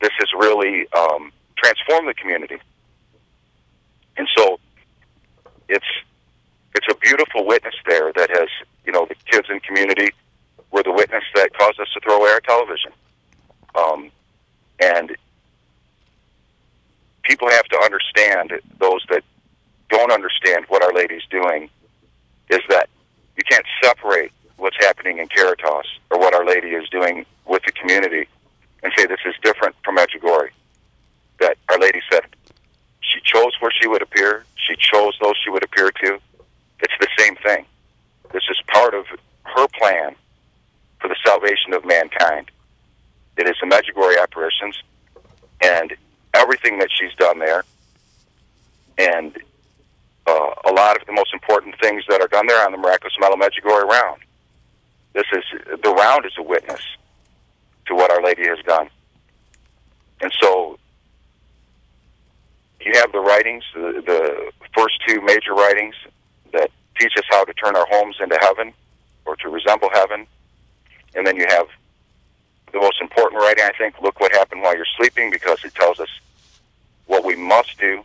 this 0.00 0.10
has 0.18 0.28
really 0.36 0.86
um, 0.92 1.30
transformed 1.56 2.08
the 2.08 2.14
community. 2.14 2.58
And 4.16 4.28
so 4.36 4.58
it's 5.68 5.86
it's 6.74 6.86
a 6.90 6.94
beautiful 6.96 7.46
witness 7.46 7.74
there 7.86 8.12
that 8.12 8.30
has, 8.30 8.48
you 8.84 8.92
know, 8.92 9.06
the 9.06 9.14
kids 9.30 9.48
in 9.50 9.60
community 9.60 10.10
were 10.72 10.82
the 10.82 10.92
witness 10.92 11.24
that 11.34 11.56
caused 11.56 11.80
us 11.80 11.88
to 11.94 12.00
throw 12.00 12.18
away 12.18 12.30
our 12.30 12.40
television. 12.40 12.92
Um, 13.74 14.10
and 14.80 15.16
people 17.22 17.48
have 17.50 17.64
to 17.64 17.78
understand, 17.78 18.52
those 18.78 19.04
that 19.10 19.22
don't 19.88 20.12
understand 20.12 20.64
what 20.68 20.82
Our 20.82 20.92
Lady's 20.92 21.24
doing, 21.30 21.68
is 22.48 22.60
that 22.68 22.88
you 23.36 23.42
can't 23.48 23.66
separate 23.82 24.32
what's 24.56 24.76
happening 24.80 25.18
in 25.18 25.28
Caritas 25.28 25.86
or 26.10 26.18
what 26.18 26.34
Our 26.34 26.44
Lady 26.44 26.70
is 26.70 26.88
doing 26.88 27.24
with 27.46 27.62
the 27.64 27.72
community 27.72 28.26
and 28.82 28.92
say 28.96 29.06
this 29.06 29.20
is 29.26 29.34
different 29.42 29.74
from 29.84 29.96
Medjugorje. 29.96 30.50
That 31.38 31.56
Our 31.68 31.78
Lady 31.78 32.00
said 32.10 32.22
she 33.00 33.20
chose 33.24 33.52
where 33.60 33.72
she 33.80 33.88
would 33.88 34.02
appear, 34.02 34.44
she 34.56 34.76
chose 34.76 35.16
those 35.22 35.34
she 35.42 35.50
would 35.50 35.64
appear 35.64 35.90
to. 35.90 36.18
It's 36.80 36.94
the 37.00 37.08
same 37.18 37.36
thing. 37.36 37.64
This 38.32 38.44
is 38.50 38.58
part 38.68 38.94
of 38.94 39.06
her 39.44 39.66
plan 39.68 40.14
for 41.00 41.08
the 41.08 41.16
salvation 41.24 41.72
of 41.72 41.84
mankind. 41.84 42.50
It 43.40 43.48
is 43.48 43.56
the 43.58 43.66
Medjugorje 43.66 44.22
apparitions 44.22 44.82
and 45.62 45.96
everything 46.34 46.78
that 46.78 46.90
she's 46.92 47.14
done 47.14 47.38
there, 47.38 47.64
and 48.98 49.34
uh, 50.26 50.50
a 50.68 50.72
lot 50.72 51.00
of 51.00 51.06
the 51.06 51.12
most 51.12 51.32
important 51.32 51.74
things 51.80 52.04
that 52.10 52.20
are 52.20 52.28
done 52.28 52.46
there 52.46 52.62
on 52.66 52.72
the 52.72 52.76
miraculous 52.76 53.14
Medal 53.18 53.38
Medjugorje 53.38 53.84
round. 53.84 54.20
This 55.14 55.24
is 55.32 55.42
the 55.82 55.90
round 55.90 56.26
is 56.26 56.32
a 56.38 56.42
witness 56.42 56.82
to 57.86 57.94
what 57.94 58.12
Our 58.12 58.22
Lady 58.22 58.46
has 58.46 58.58
done, 58.66 58.90
and 60.20 60.30
so 60.38 60.78
you 62.82 62.92
have 62.96 63.10
the 63.12 63.20
writings, 63.20 63.64
the, 63.74 64.02
the 64.04 64.52
first 64.76 65.00
two 65.08 65.22
major 65.22 65.54
writings 65.54 65.94
that 66.52 66.70
teach 66.98 67.12
us 67.16 67.24
how 67.30 67.44
to 67.44 67.54
turn 67.54 67.74
our 67.74 67.86
homes 67.88 68.16
into 68.20 68.38
heaven 68.42 68.74
or 69.24 69.34
to 69.36 69.48
resemble 69.48 69.88
heaven, 69.94 70.26
and 71.14 71.26
then 71.26 71.36
you 71.36 71.46
have 71.48 71.68
the 72.72 72.78
most 72.80 73.00
important 73.00 73.40
writing, 73.40 73.64
I 73.64 73.76
think, 73.76 74.00
look 74.00 74.20
what 74.20 74.32
happened 74.32 74.62
while 74.62 74.76
you're 74.76 74.86
sleeping, 74.96 75.30
because 75.30 75.64
it 75.64 75.74
tells 75.74 76.00
us 76.00 76.08
what 77.06 77.24
we 77.24 77.36
must 77.36 77.78
do, 77.78 78.02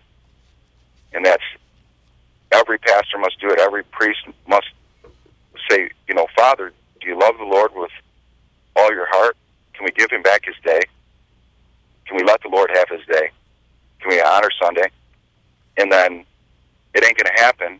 and 1.14 1.26
that's 1.26 1.44
every 2.52 2.78
pastor 2.80 3.18
must 3.18 3.40
do 3.40 3.50
it. 3.50 3.60
Every 3.60 3.84
priest 3.84 4.20
must 4.48 4.68
say, 5.70 5.90
you 6.08 6.16
know, 6.16 6.28
Father, 6.36 6.72
do 7.00 7.08
you 7.08 7.20
love 7.20 7.38
the 7.38 7.46
Lord 7.46 7.72
with 7.76 7.92
all 8.76 8.92
your 8.92 9.08
heart? 9.10 9.38
Can 9.74 9.86
we 9.86 9.92
give 9.92 10.10
him 10.12 10.22
back 10.22 10.46
his 10.46 10.56
day? 10.64 10.82
Can 12.06 12.18
we 12.18 12.24
let 12.24 12.42
the 12.42 12.50
Lord 12.50 12.70
have 12.74 12.90
his 12.90 13.06
day? 13.08 13.30
Can 14.00 14.10
we 14.10 14.22
honor 14.22 14.50
Sunday? 14.62 14.90
And 15.78 15.92
then 15.92 16.26
it 16.94 17.04
ain't 17.04 17.18
going 17.18 17.36
to 17.36 17.42
happen. 17.42 17.80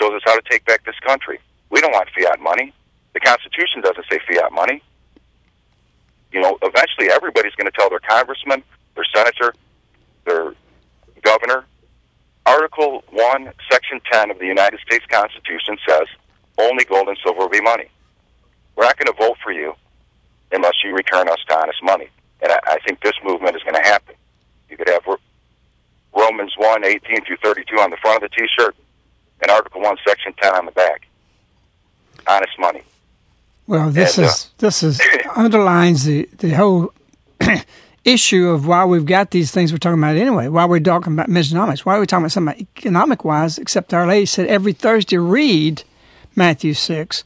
Shows 0.00 0.12
us 0.12 0.22
how 0.24 0.34
to 0.34 0.42
take 0.48 0.64
back 0.64 0.84
this 0.84 0.98
country. 1.06 1.38
We 1.68 1.80
don't 1.80 1.92
want 1.92 2.08
fiat 2.18 2.40
money. 2.40 2.72
The 3.12 3.20
Constitution 3.20 3.82
doesn't 3.82 4.06
say 4.10 4.18
fiat 4.26 4.52
money. 4.52 4.82
You 6.32 6.40
know, 6.40 6.58
eventually 6.62 7.10
everybody's 7.10 7.54
going 7.54 7.70
to 7.70 7.76
tell 7.76 7.90
their 7.90 8.00
congressman, 8.00 8.62
their 8.94 9.04
senator, 9.14 9.54
their 10.24 10.54
governor. 11.22 11.64
Article 12.46 13.04
1, 13.10 13.52
Section 13.70 14.00
10 14.10 14.30
of 14.30 14.38
the 14.38 14.46
United 14.46 14.80
States 14.80 15.04
Constitution 15.08 15.76
says 15.86 16.06
only 16.58 16.84
gold 16.84 17.08
and 17.08 17.18
silver 17.22 17.40
will 17.40 17.48
be 17.48 17.60
money. 17.60 17.88
We're 18.76 18.84
not 18.84 18.96
going 18.96 19.14
to 19.14 19.18
vote 19.18 19.36
for 19.42 19.52
you 19.52 19.74
unless 20.52 20.74
you 20.84 20.94
return 20.94 21.28
us 21.28 21.38
to 21.48 21.58
honest 21.58 21.82
money. 21.82 22.08
And 22.42 22.52
I, 22.52 22.60
I 22.66 22.78
think 22.86 23.00
this 23.00 23.14
movement 23.24 23.56
is 23.56 23.62
going 23.62 23.74
to 23.74 23.88
happen. 23.88 24.14
You 24.68 24.76
could 24.76 24.88
have 24.88 25.04
Romans 26.16 26.54
1, 26.56 26.84
18 26.84 27.24
through 27.24 27.36
32 27.42 27.76
on 27.78 27.90
the 27.90 27.96
front 27.98 28.22
of 28.22 28.30
the 28.30 28.36
T-shirt 28.36 28.74
and 29.42 29.50
Article 29.50 29.80
1, 29.80 29.96
Section 30.06 30.32
10 30.40 30.54
on 30.54 30.66
the 30.66 30.72
back. 30.72 31.06
Honest 32.26 32.58
money. 32.58 32.82
Well, 33.70 33.90
this 33.90 34.18
And, 34.18 34.26
uh, 34.26 34.30
is 34.30 34.50
this 34.58 34.82
is 34.82 35.00
underlines 35.36 36.04
the 36.04 36.28
the 36.38 36.50
whole 36.50 36.92
issue 38.04 38.48
of 38.48 38.66
why 38.66 38.84
we've 38.84 39.06
got 39.06 39.30
these 39.30 39.52
things 39.52 39.70
we're 39.70 39.78
talking 39.78 40.00
about 40.00 40.16
anyway. 40.16 40.48
Why 40.48 40.64
we're 40.64 40.80
talking 40.80 41.12
about 41.12 41.28
Mejanomics? 41.28 41.86
Why 41.86 41.96
are 41.96 42.00
we 42.00 42.06
talking 42.06 42.24
about 42.24 42.32
something 42.32 42.66
economic 42.76 43.24
wise? 43.24 43.58
Except 43.58 43.94
Our 43.94 44.08
Lady 44.08 44.26
said 44.26 44.48
every 44.48 44.72
Thursday 44.72 45.18
read 45.18 45.84
Matthew 46.34 46.74
six, 46.74 47.22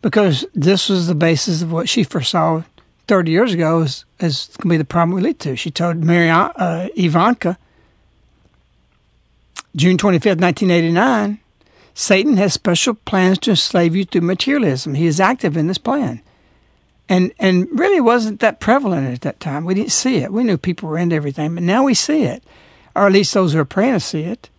because 0.00 0.46
this 0.54 0.88
was 0.88 1.08
the 1.08 1.14
basis 1.14 1.60
of 1.60 1.70
what 1.70 1.90
she 1.90 2.04
foresaw 2.04 2.62
thirty 3.06 3.32
years 3.32 3.52
ago 3.52 3.82
is 3.82 4.06
is 4.18 4.48
going 4.56 4.70
to 4.70 4.74
be 4.74 4.76
the 4.78 4.84
problem 4.86 5.14
we 5.14 5.20
lead 5.20 5.40
to. 5.40 5.56
She 5.56 5.70
told 5.70 6.02
Mary 6.02 6.30
uh, 6.30 6.88
Ivanka, 6.96 7.58
June 9.76 9.98
twenty 9.98 10.20
fifth, 10.20 10.40
nineteen 10.40 10.70
eighty 10.70 10.90
nine. 10.90 11.38
Satan 11.98 12.36
has 12.36 12.52
special 12.52 12.92
plans 12.92 13.38
to 13.38 13.52
enslave 13.52 13.96
you 13.96 14.04
through 14.04 14.20
materialism. 14.20 14.92
He 14.92 15.06
is 15.06 15.18
active 15.18 15.56
in 15.56 15.66
this 15.66 15.78
plan. 15.78 16.20
And 17.08 17.32
and 17.38 17.66
really 17.72 18.02
wasn't 18.02 18.40
that 18.40 18.60
prevalent 18.60 19.10
at 19.14 19.22
that 19.22 19.40
time. 19.40 19.64
We 19.64 19.72
didn't 19.72 19.92
see 19.92 20.18
it. 20.18 20.30
We 20.30 20.44
knew 20.44 20.58
people 20.58 20.90
were 20.90 20.98
into 20.98 21.16
everything, 21.16 21.54
but 21.54 21.62
now 21.62 21.84
we 21.84 21.94
see 21.94 22.24
it. 22.24 22.44
Or 22.94 23.06
at 23.06 23.12
least 23.12 23.32
those 23.32 23.54
who 23.54 23.60
are 23.60 23.64
praying 23.64 23.94
to 23.94 24.00
see 24.00 24.24
it. 24.24 24.50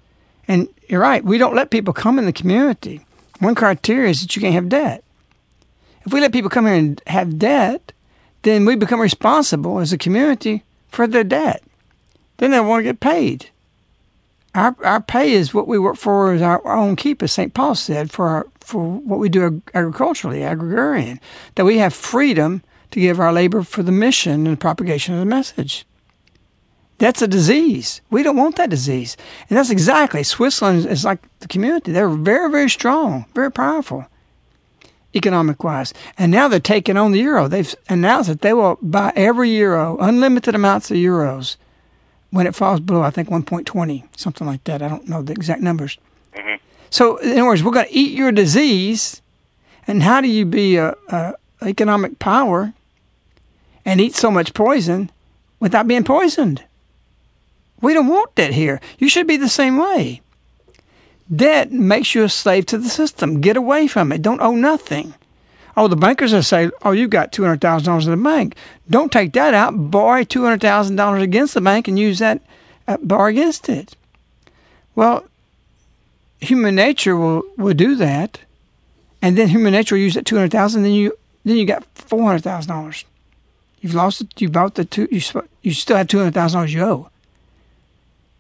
And 0.48 0.68
you're 0.90 1.00
right, 1.00 1.24
we 1.24 1.38
don't 1.38 1.54
let 1.54 1.70
people 1.70 1.94
come 1.94 2.18
in 2.18 2.26
the 2.26 2.34
community. 2.34 3.02
One 3.38 3.54
criteria 3.54 4.10
is 4.10 4.22
that 4.22 4.36
you 4.36 4.42
can't 4.42 4.56
have 4.56 4.68
debt. 4.68 5.04
If 6.08 6.14
we 6.14 6.22
let 6.22 6.34
people 6.34 6.50
come 6.50 6.66
here 6.66 6.74
and 6.74 7.00
have 7.06 7.38
debt, 7.38 7.92
then 8.42 8.66
we 8.66 8.76
become 8.76 9.00
responsible 9.00 9.78
as 9.78 9.94
a 9.94 9.98
community 10.00 10.64
for 10.90 11.06
their 11.06 11.24
debt. 11.24 11.62
Then 12.38 12.50
they 12.50 12.60
want 12.60 12.80
to 12.80 12.84
get 12.84 13.00
paid 13.00 13.52
our 14.58 14.76
our 14.84 15.02
pay 15.02 15.32
is 15.32 15.54
what 15.54 15.68
we 15.68 15.78
work 15.78 15.96
for 15.96 16.34
is 16.34 16.42
our, 16.42 16.66
own 16.66 16.96
keep, 16.96 17.22
as 17.22 17.32
St. 17.32 17.54
Paul 17.54 17.76
said, 17.76 18.12
for 18.12 18.28
our, 18.28 18.48
for 18.60 18.84
what 18.84 19.20
we 19.20 19.30
do 19.30 19.62
agriculturally, 19.74 20.44
agrarian, 20.44 21.20
that 21.56 21.66
we 21.66 21.78
have 21.78 21.94
freedom 21.94 22.64
to 22.92 23.00
give 23.00 23.20
our 23.20 23.32
labor 23.32 23.64
for 23.64 23.84
the 23.84 23.92
mission 23.92 24.48
and 24.48 24.60
propagation 24.60 25.14
of 25.14 25.20
the 25.20 25.26
message. 25.26 25.86
That's 26.98 27.22
a 27.22 27.28
disease. 27.28 28.02
We 28.10 28.24
don't 28.24 28.38
want 28.38 28.56
that 28.56 28.72
disease. 28.72 29.16
And 29.50 29.58
that's 29.58 29.70
exactly, 29.70 30.24
Switzerland 30.24 30.86
is 30.88 31.06
like 31.06 31.20
the 31.40 31.48
community. 31.48 31.92
They're 31.92 32.10
very, 32.10 32.50
very 32.50 32.70
strong, 32.70 33.26
very 33.36 33.52
powerful, 33.52 34.08
economic 35.14 35.64
wise. 35.64 35.94
And 36.18 36.32
now 36.32 36.48
they're 36.48 36.60
taking 36.60 36.98
on 36.98 37.12
the 37.12 37.20
euro. 37.20 37.48
They've 37.48 37.76
announced 37.88 38.30
that 38.30 38.42
they 38.42 38.54
will 38.54 38.80
buy 38.82 39.14
every 39.16 39.52
euro, 39.52 39.98
unlimited 40.00 40.56
amounts 40.56 40.90
of 40.90 40.98
euros, 40.98 41.58
when 42.32 42.46
it 42.48 42.56
falls 42.56 42.80
below, 42.80 43.02
I 43.04 43.10
think 43.10 43.30
1.20, 43.30 44.04
something 44.16 44.46
like 44.48 44.64
that. 44.66 44.82
I 44.82 44.88
don't 44.88 45.08
know 45.08 45.22
the 45.22 45.34
exact 45.34 45.62
numbers. 45.62 45.98
Mhm. 46.36 46.60
So, 46.90 47.18
in 47.18 47.32
other 47.34 47.46
words, 47.46 47.64
we're 47.64 47.72
going 47.72 47.88
to 47.88 47.94
eat 47.94 48.12
your 48.18 48.32
disease, 48.32 49.22
And 49.90 50.04
how 50.04 50.20
do 50.20 50.28
you 50.28 50.46
be 50.46 50.76
a, 50.76 50.96
a 51.10 51.34
economic 51.62 52.20
power 52.20 52.74
and 53.86 54.02
eat 54.02 54.16
so 54.16 54.30
much 54.30 54.54
poison 54.54 55.10
without 55.62 55.88
being 55.88 56.04
poisoned? 56.04 56.64
We 57.80 57.94
don't 57.94 58.08
want 58.08 58.36
that 58.36 58.54
here. 58.54 58.82
You 59.00 59.08
should 59.08 59.28
be 59.28 59.38
the 59.38 59.48
same 59.48 59.78
way. 59.78 60.20
Debt 61.34 61.72
makes 61.72 62.14
you 62.16 62.24
a 62.24 62.30
slave 62.30 62.66
to 62.66 62.78
the 62.78 62.90
system. 62.90 63.40
Get 63.40 63.56
away 63.56 63.88
from 63.88 64.12
it. 64.12 64.22
Don't 64.22 64.42
owe 64.42 64.56
nothing. 64.56 65.14
Oh, 65.78 65.88
the 65.88 65.96
bankers 65.96 66.34
will 66.34 66.42
say, 66.42 66.72
"Oh, 66.82 66.92
you've 66.92 67.12
got 67.12 67.32
two 67.32 67.44
hundred 67.44 67.62
thousand 67.62 67.86
dollars 67.86 68.08
in 68.08 68.12
the 68.12 68.30
bank. 68.30 68.56
Don't 68.90 69.12
take 69.12 69.34
that 69.34 69.54
out. 69.54 69.92
Borrow 69.92 70.24
two 70.24 70.44
hundred 70.44 70.60
thousand 70.60 70.96
dollars 70.96 71.22
against 71.22 71.54
the 71.54 71.62
bank 71.62 71.88
and 71.88 72.00
use 72.00 72.18
that 72.18 72.42
uh, 72.88 72.98
borrow 72.98 73.30
against 73.30 73.70
it." 73.70 73.96
Well, 74.96 75.26
human 76.42 76.74
nature 76.74 77.16
will, 77.16 77.44
will 77.58 77.76
do 77.76 77.96
that, 77.96 78.40
and 79.22 79.38
then 79.38 79.50
human 79.50 79.72
nature 79.72 79.94
will 79.94 80.02
use 80.02 80.16
that 80.16 80.26
two 80.26 80.36
hundred 80.36 80.52
thousand. 80.52 80.82
Then 80.82 80.94
you 80.94 81.16
then 81.46 81.58
you 81.58 81.66
got 81.66 81.86
four 81.94 82.24
hundred 82.24 82.42
thousand 82.42 82.72
dollars. 82.72 83.06
You've 83.80 83.94
lost 83.94 84.22
it. 84.22 84.42
You 84.42 84.50
bought 84.50 84.74
the 84.74 84.84
two. 84.84 85.08
You 85.12 85.22
you 85.62 85.74
still 85.74 85.98
have 85.98 86.08
two 86.08 86.18
hundred 86.18 86.34
thousand 86.34 86.58
dollars 86.58 86.74
you 86.74 86.84
owe. 86.84 87.10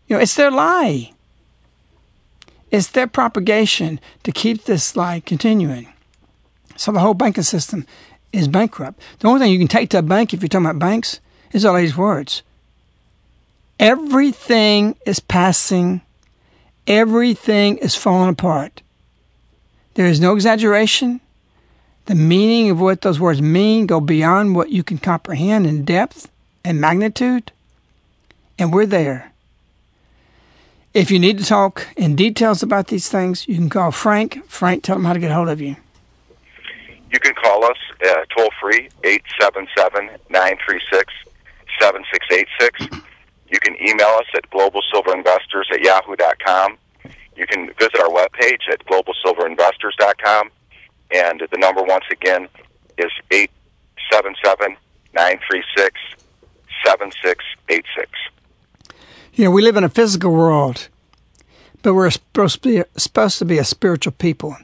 You 0.08 0.16
know, 0.16 0.22
it's 0.24 0.34
their 0.34 0.50
lie. 0.50 1.14
It's 2.72 2.88
their 2.88 3.06
propagation 3.06 4.00
to 4.24 4.32
keep 4.32 4.64
this 4.64 4.96
lie 4.96 5.20
continuing. 5.20 5.94
So 6.78 6.92
the 6.92 7.00
whole 7.00 7.14
banking 7.14 7.44
system 7.44 7.86
is 8.32 8.48
bankrupt. 8.48 9.02
The 9.20 9.28
only 9.28 9.40
thing 9.40 9.52
you 9.52 9.60
can 9.60 9.68
take 9.68 9.90
to 9.90 10.00
a 10.00 10.02
bank, 10.02 10.34
if 10.34 10.42
you're 10.42 10.50
talking 10.50 10.66
about 10.66 10.80
banks, 10.80 11.20
is 11.52 11.66
all 11.66 11.76
these 11.76 11.98
words. 11.98 12.44
Everything 13.80 14.96
is 15.06 15.20
passing. 15.20 16.02
Everything 16.88 17.78
is 17.78 17.96
falling 17.96 18.30
apart. 18.30 18.82
There 19.96 20.06
is 20.06 20.20
no 20.20 20.34
exaggeration. 20.34 21.22
The 22.06 22.16
meaning 22.16 22.70
of 22.70 22.80
what 22.80 23.02
those 23.02 23.20
words 23.20 23.42
mean 23.42 23.86
go 23.86 24.00
beyond 24.00 24.56
what 24.56 24.70
you 24.70 24.84
can 24.84 24.98
comprehend 24.98 25.68
in 25.68 25.84
depth 25.84 26.30
and 26.64 26.80
magnitude. 26.80 27.52
And 28.58 28.74
we're 28.74 28.86
there. 28.86 29.34
If 30.94 31.12
you 31.12 31.20
need 31.20 31.38
to 31.38 31.46
talk 31.46 31.88
in 31.96 32.16
details 32.16 32.64
about 32.64 32.88
these 32.88 33.10
things, 33.10 33.48
you 33.48 33.56
can 33.56 33.70
call 33.70 33.92
Frank. 33.92 34.48
Frank, 34.48 34.84
tell 34.84 34.96
him 34.96 35.06
how 35.06 35.14
to 35.14 35.20
get 35.20 35.32
hold 35.32 35.50
of 35.50 35.62
you. 35.62 35.76
You 37.12 37.20
can 37.20 37.34
call 37.36 37.64
us 37.64 37.78
uh, 38.06 38.26
toll 38.36 38.50
free, 38.60 38.90
877 39.04 40.20
936 40.30 41.14
7686. 41.80 43.02
You 43.50 43.60
can 43.60 43.76
email 43.76 44.20
us 44.20 44.26
at 44.36 44.50
globalsilverinvestors 44.50 45.72
at 45.72 45.82
yahoo.com. 45.82 46.78
You 47.36 47.48
can 47.48 47.68
visit 47.80 48.00
our 48.00 48.10
webpage 48.10 48.68
at 48.72 48.86
globalsilverinvestors.com. 48.86 50.50
And 51.12 51.42
the 51.50 51.58
number, 51.58 51.84
once 51.84 52.06
again, 52.12 52.50
is 52.98 53.12
877 53.32 54.76
936 55.14 56.00
7686. 56.86 58.12
You 59.34 59.46
know, 59.46 59.52
we 59.52 59.62
live 59.62 59.78
in 59.78 59.84
a 59.84 59.90
physical 59.90 60.32
world, 60.32 60.90
but 61.84 61.94
we're 61.94 62.10
supposed 62.10 62.64
to 62.64 62.70
be, 62.70 62.84
supposed 62.98 63.40
to 63.40 63.46
be 63.46 63.60
a 63.60 63.64
spiritual 63.64 64.14
people. 64.14 64.58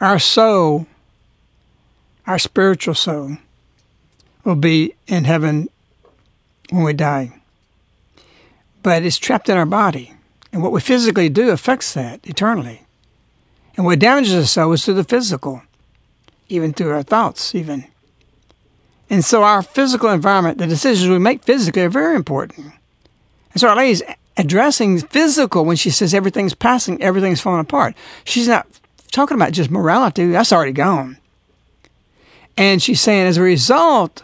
Our 0.00 0.18
soul, 0.18 0.86
our 2.26 2.38
spiritual 2.38 2.94
soul, 2.94 3.38
will 4.44 4.54
be 4.54 4.94
in 5.06 5.24
heaven 5.24 5.68
when 6.70 6.84
we 6.84 6.92
die. 6.92 7.32
But 8.82 9.02
it's 9.02 9.18
trapped 9.18 9.48
in 9.48 9.56
our 9.56 9.66
body. 9.66 10.12
And 10.52 10.62
what 10.62 10.72
we 10.72 10.80
physically 10.80 11.28
do 11.28 11.50
affects 11.50 11.94
that 11.94 12.20
eternally. 12.24 12.82
And 13.76 13.84
what 13.84 13.98
damages 13.98 14.34
us 14.34 14.52
so 14.52 14.70
is 14.72 14.84
through 14.84 14.94
the 14.94 15.04
physical, 15.04 15.62
even 16.48 16.72
through 16.72 16.92
our 16.92 17.02
thoughts, 17.02 17.54
even. 17.54 17.86
And 19.10 19.24
so 19.24 19.42
our 19.42 19.62
physical 19.62 20.10
environment, 20.10 20.58
the 20.58 20.66
decisions 20.66 21.10
we 21.10 21.18
make 21.18 21.42
physically 21.42 21.82
are 21.82 21.88
very 21.88 22.16
important. 22.16 22.72
And 23.52 23.60
so 23.60 23.68
Our 23.68 23.76
Lady's 23.76 24.02
addressing 24.36 24.98
physical 24.98 25.64
when 25.64 25.76
she 25.76 25.90
says 25.90 26.14
everything's 26.14 26.54
passing, 26.54 27.00
everything's 27.02 27.40
falling 27.40 27.60
apart. 27.60 27.94
She's 28.24 28.48
not 28.48 28.66
talking 29.12 29.36
about 29.36 29.52
just 29.52 29.70
morality, 29.70 30.26
that's 30.26 30.52
already 30.52 30.72
gone. 30.72 31.18
And 32.56 32.82
she's 32.82 33.00
saying 33.00 33.26
as 33.26 33.36
a 33.36 33.42
result 33.42 34.22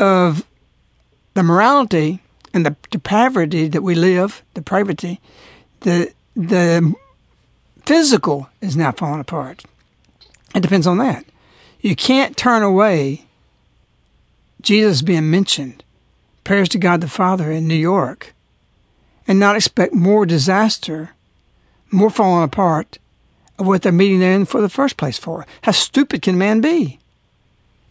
of 0.00 0.46
the 1.34 1.42
morality 1.42 2.20
and 2.54 2.64
the 2.64 2.76
depravity 2.90 3.68
that 3.68 3.82
we 3.82 3.94
live, 3.94 4.42
depravity, 4.54 5.20
the 5.80 6.12
the 6.34 6.94
physical 7.84 8.48
is 8.60 8.76
now 8.76 8.92
falling 8.92 9.20
apart. 9.20 9.64
It 10.54 10.60
depends 10.60 10.86
on 10.86 10.98
that. 10.98 11.24
You 11.80 11.96
can't 11.96 12.36
turn 12.36 12.62
away 12.62 13.24
Jesus 14.60 15.02
being 15.02 15.30
mentioned 15.30 15.84
prayers 16.44 16.68
to 16.70 16.78
God 16.78 17.00
the 17.00 17.08
Father 17.08 17.50
in 17.50 17.66
New 17.66 17.74
York 17.74 18.34
and 19.26 19.38
not 19.38 19.56
expect 19.56 19.92
more 19.92 20.24
disaster, 20.24 21.10
more 21.90 22.10
falling 22.10 22.44
apart 22.44 22.98
of 23.58 23.66
what 23.66 23.82
they're 23.82 23.92
meeting 23.92 24.20
there 24.20 24.32
in 24.32 24.44
for 24.44 24.60
the 24.60 24.68
first 24.68 24.96
place 24.96 25.18
for. 25.18 25.46
How 25.62 25.72
stupid 25.72 26.22
can 26.22 26.38
man 26.38 26.60
be? 26.60 26.98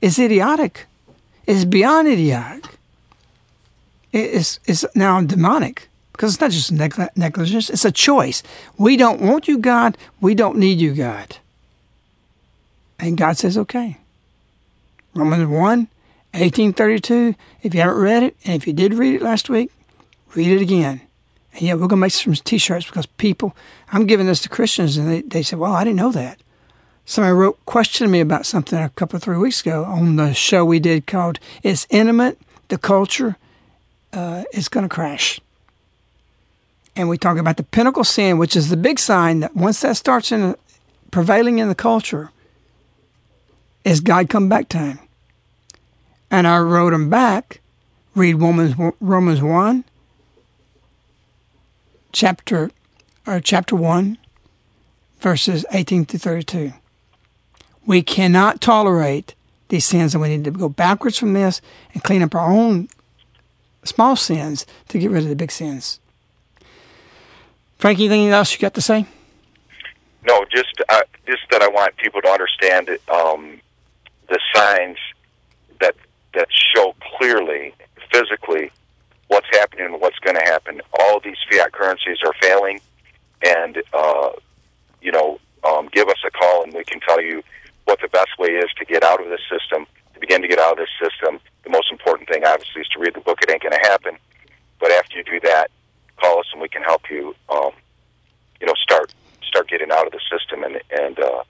It's 0.06 0.20
idiotic. 0.20 0.86
It's 1.48 1.65
beyond 1.65 2.08
idiotic. 2.08 2.78
It's, 4.13 4.60
it's 4.65 4.86
now 4.94 5.20
demonic 5.22 5.89
because 6.12 6.36
it's 6.36 6.41
not 6.41 6.52
just 6.52 6.72
negligence, 7.18 7.72
it's 7.72 7.86
a 7.86 7.91
choice. 7.91 8.44
We 8.78 8.98
don't 8.98 9.20
want 9.20 9.48
you, 9.48 9.58
God. 9.58 9.98
We 10.22 10.36
don't 10.36 10.60
need 10.60 10.78
you, 10.78 10.94
God. 10.94 11.38
And 13.00 13.18
God 13.18 13.39
says, 13.39 13.58
okay. 13.58 13.98
Romans 15.15 15.48
1 15.48 15.50
1832. 15.50 17.34
If 17.63 17.74
you 17.74 17.82
haven't 17.82 17.98
read 17.98 18.22
it, 18.22 18.38
and 18.46 18.54
if 18.54 18.68
you 18.68 18.74
did 18.74 18.94
read 18.94 19.15
it 19.15 19.24
last 19.24 19.50
week, 19.50 19.72
read 20.36 20.52
it 20.52 20.62
again. 20.62 21.02
And 21.54 21.63
yeah, 21.63 21.74
we're 21.74 21.88
going 21.88 21.89
to 21.89 21.96
make 21.98 22.12
some 22.12 22.36
t 22.36 22.60
shirts 22.60 22.86
because 22.86 23.08
people, 23.08 23.56
I'm 23.91 24.06
giving 24.06 24.28
this 24.28 24.41
to 24.41 24.50
Christians, 24.50 24.98
and 24.98 25.10
they, 25.10 25.22
they 25.22 25.41
said, 25.41 25.58
well, 25.58 25.74
I 25.74 25.84
didn't 25.84 25.98
know 25.98 26.12
that. 26.12 26.38
Somebody 27.06 27.34
wrote, 27.34 27.63
questioned 27.65 28.12
me 28.12 28.20
about 28.20 28.48
something 28.48 28.80
a 28.80 28.89
couple 28.89 29.18
of 29.18 29.24
three 29.24 29.38
weeks 29.38 29.62
ago 29.62 29.86
on 29.86 30.15
the 30.15 30.34
show 30.34 30.65
we 30.65 30.80
did 30.80 31.06
called 31.06 31.39
It's 31.62 31.86
Intimate, 31.91 32.39
the 32.70 32.80
Culture 32.80 33.38
uh, 34.12 34.44
is 34.52 34.68
Going 34.68 34.89
to 34.89 34.94
Crash. 34.94 35.39
And 36.96 37.08
we 37.08 37.20
talk 37.20 37.38
about 37.38 37.58
the 37.58 37.63
pinnacle 37.63 38.04
sin, 38.04 38.39
which 38.39 38.56
is 38.56 38.70
the 38.70 38.78
big 38.78 38.98
sign 38.98 39.41
that 39.41 39.56
once 39.56 39.82
that 39.82 39.98
starts 39.98 40.32
in 40.32 40.56
prevailing 41.12 41.60
in 41.60 41.68
the 41.68 41.76
culture, 41.76 42.32
is 43.84 44.02
God 44.02 44.28
come 44.28 44.50
back 44.50 44.68
time. 44.68 44.98
And 46.32 46.48
I 46.48 46.58
wrote 46.60 46.89
them 46.89 47.10
back. 47.10 47.62
Read 48.15 48.36
Romans, 48.36 48.76
Romans 49.00 49.41
1, 49.41 49.84
chapter, 52.13 52.72
or 53.28 53.41
chapter 53.41 53.76
1, 53.76 54.18
verses 55.20 55.65
18 55.72 56.06
to 56.06 56.18
32. 56.18 56.74
We 57.86 58.02
cannot 58.02 58.62
tolerate 58.62 59.36
these 59.69 59.86
sins, 59.86 60.13
and 60.13 60.21
we 60.21 60.30
need 60.30 60.43
to 60.45 60.52
go 60.52 60.69
backwards 60.69 61.17
from 61.17 61.34
this 61.34 61.62
and 61.93 62.04
clean 62.04 62.21
up 62.21 62.36
our 62.36 62.52
own 62.52 62.89
small 63.84 64.15
sins 64.15 64.65
to 64.89 64.98
get 64.98 65.12
rid 65.12 65.24
of 65.24 65.30
the 65.30 65.36
big 65.36 65.52
sins. 65.52 66.00
Frank, 67.78 68.00
anything 68.00 68.30
else 68.30 68.54
you 68.54 68.60
got 68.60 68.74
to 68.74 68.82
say? 68.82 69.06
No, 70.28 70.43
just 70.52 70.82
uh, 70.89 71.02
just 71.28 71.43
that 71.52 71.62
I 71.62 71.67
want 71.67 71.95
people 71.98 72.21
to 72.21 72.30
understand 72.30 72.89
um, 73.13 73.62
the 74.28 74.39
signs 74.56 74.98
that 75.80 75.95
that 76.34 76.48
show 76.74 76.95
clearly, 77.17 77.74
physically, 78.12 78.71
what's 79.28 79.48
happening 79.52 79.86
and 79.86 80.02
what's 80.02 80.17
going 80.19 80.36
to 80.36 80.43
happen. 80.45 80.82
All 81.00 81.19
these 81.19 81.38
fiat 81.52 81.71
currencies 81.74 82.17
are 82.26 82.34
failing, 82.41 82.80
and 83.45 83.84
uh, 83.93 84.32
you 85.02 85.12
know, 85.12 85.39
um, 85.63 85.89
give 85.91 86.08
us 86.08 86.17
a 86.26 86.32
call 86.32 86.63
and 86.63 86.74
we 86.74 86.84
can 86.84 87.00
tell 87.02 87.21
you 87.21 87.43
what 87.96 88.12
the 88.12 88.18
best 88.18 88.38
way 88.38 88.50
is 88.50 88.70
to 88.78 88.84
get 88.84 89.04
out 89.04 89.22
of 89.22 89.30
this 89.30 89.40
system. 89.50 89.88
To 90.14 90.20
begin 90.20 90.41
to 90.41 90.48
get 90.48 90.60
out 90.60 90.74
of 90.74 90.78
this 90.78 90.89
system, 91.00 91.39
the 91.64 91.70
most 91.70 91.91
important 91.91 92.28
thing, 92.28 92.43
obviously, 92.46 92.82
is 92.82 92.88
to 92.89 93.00
read 93.00 93.14
the 93.14 93.22
book. 93.22 93.39
It 93.41 93.50
ain't 93.50 93.62
going 93.62 93.74
to 93.74 93.88
happen, 93.88 94.18
but 94.80 94.91
after 94.91 95.18
you 95.18 95.24
do 95.24 95.39
that, 95.41 95.72
call 96.18 96.39
us 96.39 96.46
and 96.52 96.62
we 96.62 96.70
can 96.70 96.84
help 96.84 97.10
you. 97.10 97.36
Um, 97.50 97.72
you 98.60 98.68
know, 98.68 98.74
start 98.76 99.14
start 99.48 99.70
getting 99.70 99.91
out 99.91 100.06
of 100.06 100.12
the 100.12 100.20
system 100.30 100.64
and 100.64 100.82
and 100.91 101.20
uh, 101.20 101.43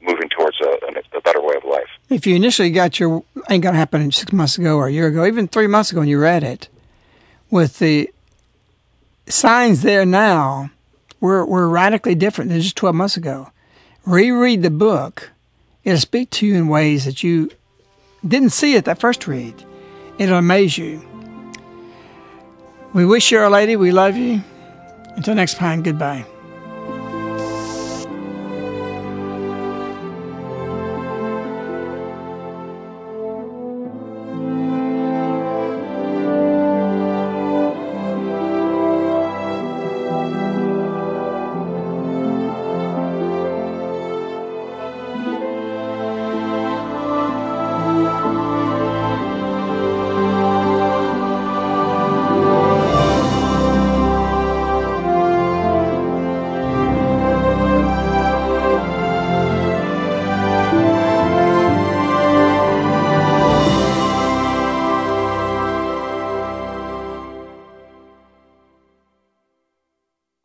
moving 0.00 0.28
towards 0.30 0.58
a, 0.60 0.78
a, 1.16 1.20
better 1.20 1.40
way 1.40 1.56
of 1.56 1.64
life. 1.64 1.88
If 2.08 2.26
you 2.26 2.34
initially 2.34 2.70
got 2.70 2.98
your 2.98 3.24
ain't 3.50 3.62
gonna 3.62 3.76
happen 3.76 4.10
six 4.12 4.32
months 4.32 4.58
ago 4.58 4.76
or 4.76 4.88
a 4.88 4.92
year 4.92 5.08
ago, 5.08 5.26
even 5.26 5.48
three 5.48 5.66
months 5.66 5.92
ago, 5.92 6.00
and 6.00 6.10
you 6.10 6.18
read 6.18 6.42
it, 6.42 6.68
with 7.50 7.78
the 7.78 8.10
signs 9.26 9.82
there 9.82 10.04
now, 10.04 10.70
we're 11.20 11.44
we're 11.44 11.68
radically 11.68 12.14
different 12.14 12.50
than 12.50 12.60
just 12.60 12.76
twelve 12.76 12.94
months 12.94 13.16
ago. 13.16 13.50
Reread 14.04 14.62
the 14.62 14.70
book; 14.70 15.32
it'll 15.84 15.98
speak 15.98 16.30
to 16.30 16.46
you 16.46 16.54
in 16.54 16.68
ways 16.68 17.04
that 17.04 17.22
you 17.22 17.50
didn't 18.26 18.50
see 18.50 18.76
at 18.76 18.84
that 18.84 19.00
first 19.00 19.26
read. 19.26 19.54
It'll 20.18 20.38
amaze 20.38 20.78
you. 20.78 21.04
We 22.92 23.06
wish 23.06 23.32
you, 23.32 23.38
Our 23.38 23.50
Lady, 23.50 23.76
we 23.76 23.90
love 23.90 24.16
you. 24.16 24.42
Until 25.16 25.34
next 25.34 25.54
time, 25.56 25.82
goodbye. 25.82 26.24